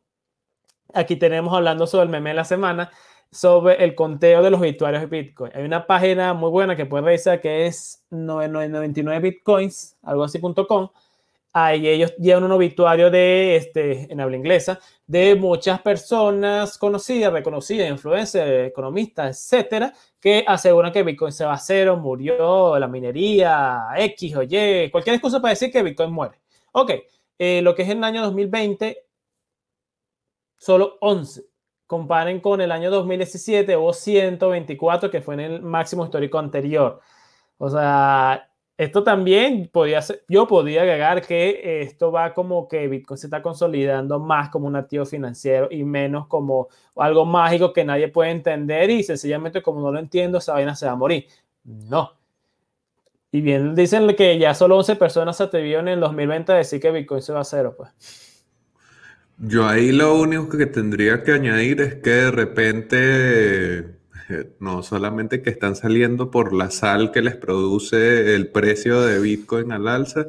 [0.93, 2.91] aquí tenemos hablando sobre el meme de la semana,
[3.32, 5.52] sobre el conteo de los obituarios de Bitcoin.
[5.56, 10.89] Hay una página muy buena que puedes revisar que es 99 bitcoins, algo así.com.
[11.52, 17.89] Ahí ellos llevan un obituario de, este, en habla inglesa, de muchas personas conocidas, reconocidas,
[17.89, 24.36] influencers, economistas, etcétera, que aseguran que Bitcoin se va a cero, murió, la minería, X
[24.36, 26.39] o Y, cualquier excusa para decir que Bitcoin muere.
[26.74, 26.91] Ok,
[27.39, 29.06] eh, lo que es el año 2020,
[30.58, 31.50] solo 11
[31.89, 37.02] comparen con el año 2017, hubo 124, que fue en el máximo histórico anterior.
[37.58, 38.49] O sea,
[38.80, 43.42] esto también podía ser, yo podría agregar que esto va como que Bitcoin se está
[43.42, 48.90] consolidando más como un activo financiero y menos como algo mágico que nadie puede entender
[48.90, 51.26] y sencillamente como no lo entiendo, esa vaina se va a morir.
[51.66, 52.14] No.
[53.34, 56.80] Y bien dicen que ya solo 11 personas se atrevieron en el 2020 a decir
[56.80, 57.90] que Bitcoin se va a cero, pues.
[59.40, 63.99] Yo ahí lo único que tendría que añadir es que de repente,
[64.60, 69.72] no solamente que están saliendo por la sal que les produce el precio de Bitcoin
[69.72, 70.28] al alza,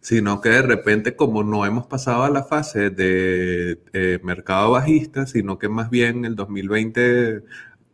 [0.00, 5.26] sino que de repente como no hemos pasado a la fase de eh, mercado bajista,
[5.26, 7.42] sino que más bien el 2020,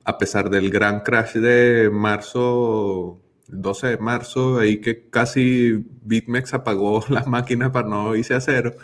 [0.05, 7.05] a pesar del gran crash de marzo, 12 de marzo, ahí que casi BitMEX apagó
[7.11, 8.75] las máquinas para no irse a cero,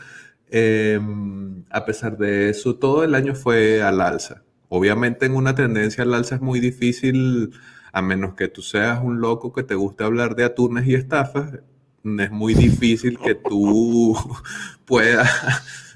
[0.56, 4.44] Em, a pesar de eso, todo el año fue al alza.
[4.68, 7.52] Obviamente en una tendencia al alza es muy difícil,
[7.92, 11.60] a menos que tú seas un loco que te guste hablar de atunes y estafas,
[12.04, 14.16] es muy difícil que tú
[14.84, 15.30] puedas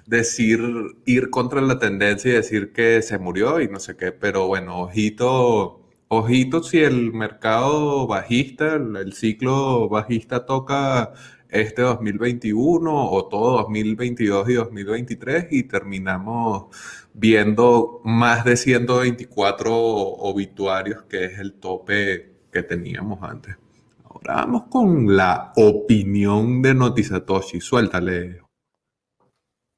[0.06, 0.60] decir,
[1.04, 4.80] ir contra la tendencia y decir que se murió y no sé qué, pero bueno,
[4.80, 11.12] ojito, ojito si el mercado bajista, el ciclo bajista toca
[11.50, 16.74] este 2021 o todo 2022 y 2023 y terminamos
[17.18, 23.56] viendo más de 124 obituarios, que es el tope que teníamos antes.
[24.04, 27.60] Ahora vamos con la opinión de Notizatoshi.
[27.60, 28.42] Suéltale.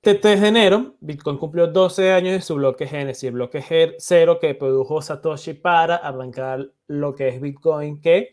[0.03, 3.63] Este 3 de enero, Bitcoin cumplió 12 años de su bloque Genesis, bloque
[3.99, 8.33] cero que produjo Satoshi para arrancar lo que es Bitcoin, que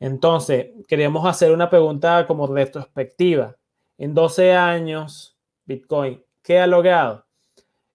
[0.00, 3.56] Entonces, queríamos hacer una pregunta como retrospectiva.
[3.98, 7.24] En 12 años, Bitcoin, ¿qué ha logrado?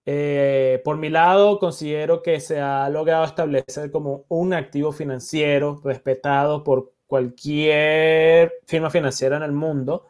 [0.06, 6.64] Eh, por mi lado, considero que se ha logrado establecer como un activo financiero respetado
[6.64, 10.08] por cualquier firma financiera en el mundo,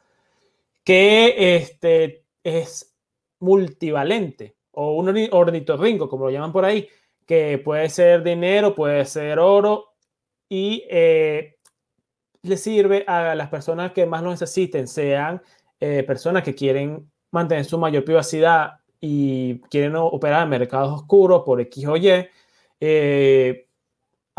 [0.83, 2.95] que este, es
[3.39, 6.87] multivalente o un ornitorrinco, como lo llaman por ahí,
[7.25, 9.89] que puede ser dinero, puede ser oro
[10.47, 11.57] y eh,
[12.43, 15.41] le sirve a las personas que más lo necesiten, sean
[15.81, 21.59] eh, personas que quieren mantener su mayor privacidad y quieren operar en mercados oscuros por
[21.59, 22.27] X o Y,
[22.79, 23.67] eh,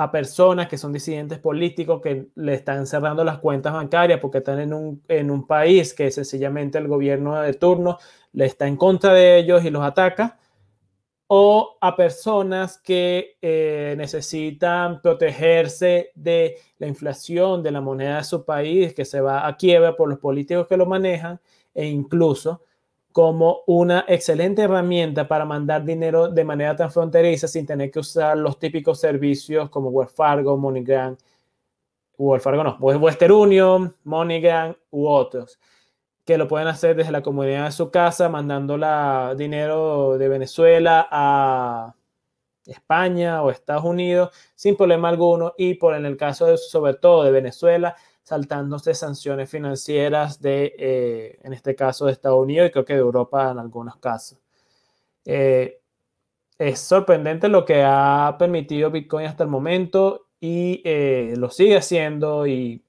[0.00, 4.58] a personas que son disidentes políticos que le están cerrando las cuentas bancarias porque están
[4.58, 7.98] en un, en un país que sencillamente el gobierno de turno
[8.32, 10.38] le está en contra de ellos y los ataca,
[11.26, 18.42] o a personas que eh, necesitan protegerse de la inflación de la moneda de su
[18.46, 21.38] país, que se va a quiebra por los políticos que lo manejan,
[21.74, 22.62] e incluso
[23.20, 28.58] como una excelente herramienta para mandar dinero de manera transfronteriza sin tener que usar los
[28.58, 31.18] típicos servicios como Wells Fargo, MoneyGram,
[32.16, 35.60] Wells Fargo no, Western Union, MoneyGram u otros
[36.24, 41.94] que lo pueden hacer desde la comunidad de su casa, mandándola dinero de Venezuela a
[42.64, 47.22] España o Estados Unidos sin problema alguno y por en el caso de, sobre todo
[47.24, 52.84] de Venezuela, saltándose sanciones financieras de, eh, en este caso, de Estados Unidos y creo
[52.84, 54.38] que de Europa en algunos casos.
[55.24, 55.80] Eh,
[56.58, 62.46] es sorprendente lo que ha permitido Bitcoin hasta el momento y eh, lo sigue haciendo
[62.46, 62.84] y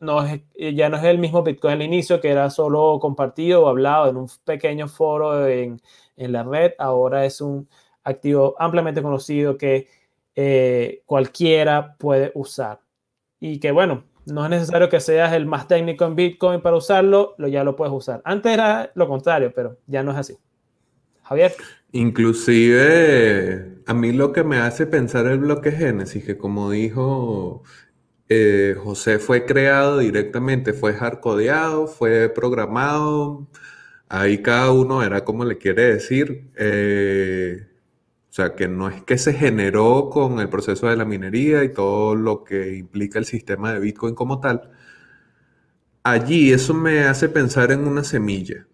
[0.00, 0.42] no es,
[0.74, 4.16] ya no es el mismo Bitcoin al inicio, que era solo compartido o hablado en
[4.16, 5.80] un pequeño foro en,
[6.16, 6.72] en la red.
[6.78, 7.68] Ahora es un
[8.02, 9.88] activo ampliamente conocido que
[11.06, 12.80] cualquiera puede usar.
[13.40, 17.34] Y que bueno, no es necesario que seas el más técnico en Bitcoin para usarlo,
[17.38, 18.22] lo, ya lo puedes usar.
[18.24, 20.36] Antes era lo contrario, pero ya no es así.
[21.22, 21.54] Javier.
[21.92, 27.62] Inclusive, a mí lo que me hace pensar el bloque Génesis, que como dijo
[28.28, 33.46] eh, José fue creado directamente, fue hardcodeado, fue programado
[34.08, 36.50] ahí cada uno era como le quiere decir.
[36.56, 37.66] Eh,
[38.34, 41.72] o sea, que no es que se generó con el proceso de la minería y
[41.72, 44.72] todo lo que implica el sistema de Bitcoin como tal.
[46.02, 48.66] Allí eso me hace pensar en una semilla.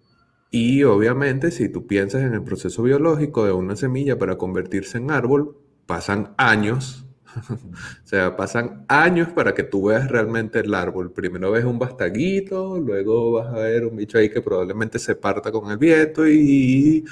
[0.50, 5.10] Y obviamente si tú piensas en el proceso biológico de una semilla para convertirse en
[5.10, 7.04] árbol, pasan años
[7.50, 11.12] o sea, pasan años para que tú veas realmente el árbol.
[11.12, 15.52] Primero ves un bastaguito, luego vas a ver un bicho ahí que probablemente se parta
[15.52, 17.04] con el viento y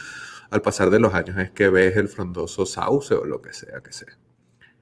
[0.51, 3.81] al pasar de los años es que ves el frondoso sauce o lo que sea
[3.81, 4.19] que sea.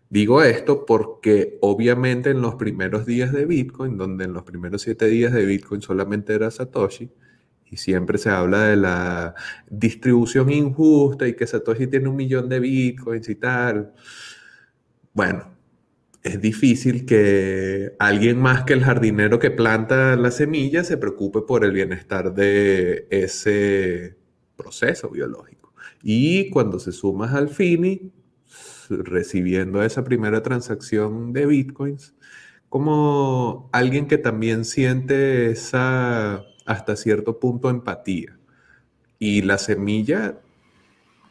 [0.08, 5.06] Digo esto porque obviamente en los primeros días de Bitcoin, donde en los primeros siete
[5.06, 7.10] días de Bitcoin solamente era Satoshi,
[7.68, 9.34] y siempre se habla de la
[9.68, 13.92] distribución injusta y que Satoshi tiene un millón de Bitcoins y tal
[15.16, 15.56] bueno,
[16.22, 21.64] es difícil que alguien más que el jardinero que planta la semilla se preocupe por
[21.64, 24.18] el bienestar de ese
[24.56, 25.55] proceso biológico.
[26.02, 28.12] Y cuando se sumas al FINI,
[28.88, 32.14] recibiendo esa primera transacción de bitcoins,
[32.68, 38.38] como alguien que también siente esa hasta cierto punto empatía.
[39.18, 40.40] Y la semilla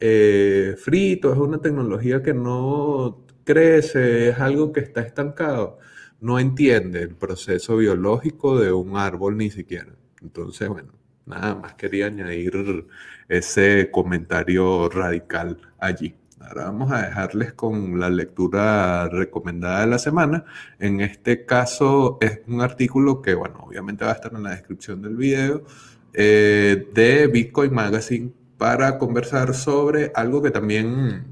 [0.00, 5.78] eh, frito, es una tecnología que no crece, es algo que está estancado,
[6.20, 9.94] no entiende el proceso biológico de un árbol ni siquiera.
[10.22, 10.92] Entonces, bueno,
[11.30, 12.86] Nada más quería añadir
[13.28, 16.14] ese comentario radical allí.
[16.40, 20.44] Ahora vamos a dejarles con la lectura recomendada de la semana.
[20.80, 25.02] En este caso es un artículo que, bueno, obviamente va a estar en la descripción
[25.02, 25.62] del video,
[26.12, 31.24] eh, de Bitcoin Magazine para conversar sobre algo que también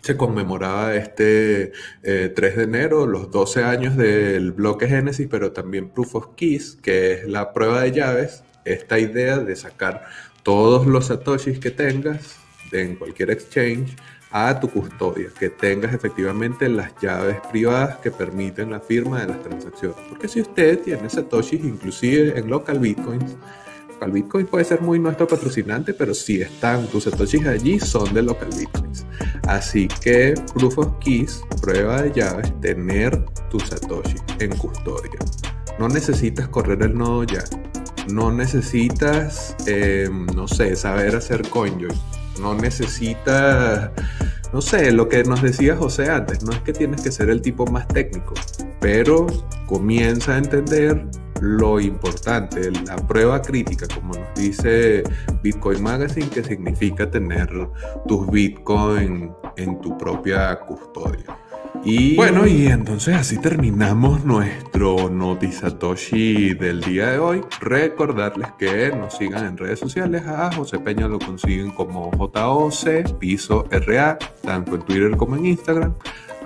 [0.00, 5.90] se conmemoraba este 3 eh, de enero, los 12 años del bloque Génesis, pero también
[5.90, 10.06] Proof of Keys, que es la prueba de llaves, esta idea de sacar
[10.42, 12.36] todos los satoshis que tengas
[12.72, 13.94] en cualquier exchange
[14.30, 19.42] a tu custodia, que tengas efectivamente las llaves privadas que permiten la firma de las
[19.42, 19.98] transacciones.
[20.08, 23.36] Porque si usted tiene satoshis inclusive en local bitcoins,
[24.06, 28.48] bitcoin puede ser muy nuestro patrocinante, pero si están tus satoshis allí, son de local
[28.56, 29.04] bitcoins.
[29.48, 35.18] Así que Proof of Keys, prueba de llaves, tener tu Satoshi en custodia.
[35.78, 37.42] No necesitas correr el nodo ya.
[38.12, 41.96] No necesitas, em, no sé, saber hacer CoinJoy.
[42.40, 43.90] No necesitas,
[44.52, 46.42] no sé, lo que nos decía José antes.
[46.42, 48.34] No es que tienes que ser el tipo más técnico,
[48.80, 49.26] pero
[49.66, 51.06] comienza a entender
[51.40, 55.02] lo importante, la prueba crítica, como nos dice
[55.42, 57.48] Bitcoin Magazine, que significa tener
[58.06, 61.36] tus Bitcoin en tu propia custodia.
[61.84, 67.40] Y bueno, y entonces así terminamos nuestro Notizatoshi del día de hoy.
[67.60, 70.26] Recordarles que nos sigan en redes sociales.
[70.26, 75.94] A José Peña lo consiguen como JOC, piso RA, tanto en Twitter como en Instagram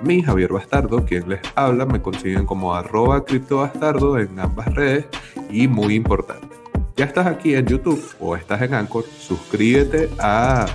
[0.03, 5.07] mí, Javier Bastardo, quien les habla, me consiguen como arroba criptobastardo en ambas redes
[5.50, 6.48] y muy importante,
[6.96, 10.66] ya estás aquí en YouTube o estás en Anchor, suscríbete a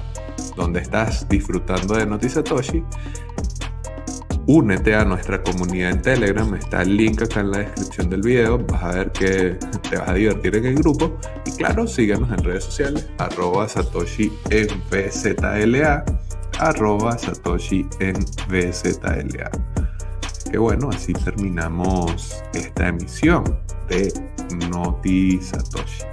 [0.56, 2.84] donde estás disfrutando de Notizatoshi.
[4.48, 8.58] Únete a nuestra comunidad en Telegram, está el link acá en la descripción del video,
[8.58, 9.58] vas a ver que
[9.90, 11.18] te vas a divertir en el grupo.
[11.46, 14.70] Y claro, síguenos en redes sociales, arroba satoshi en
[16.60, 18.16] arroba Satoshi en
[18.50, 19.52] BZLA.
[20.52, 24.14] Que bueno, así terminamos esta emisión de
[24.70, 26.04] Noti Satoshi.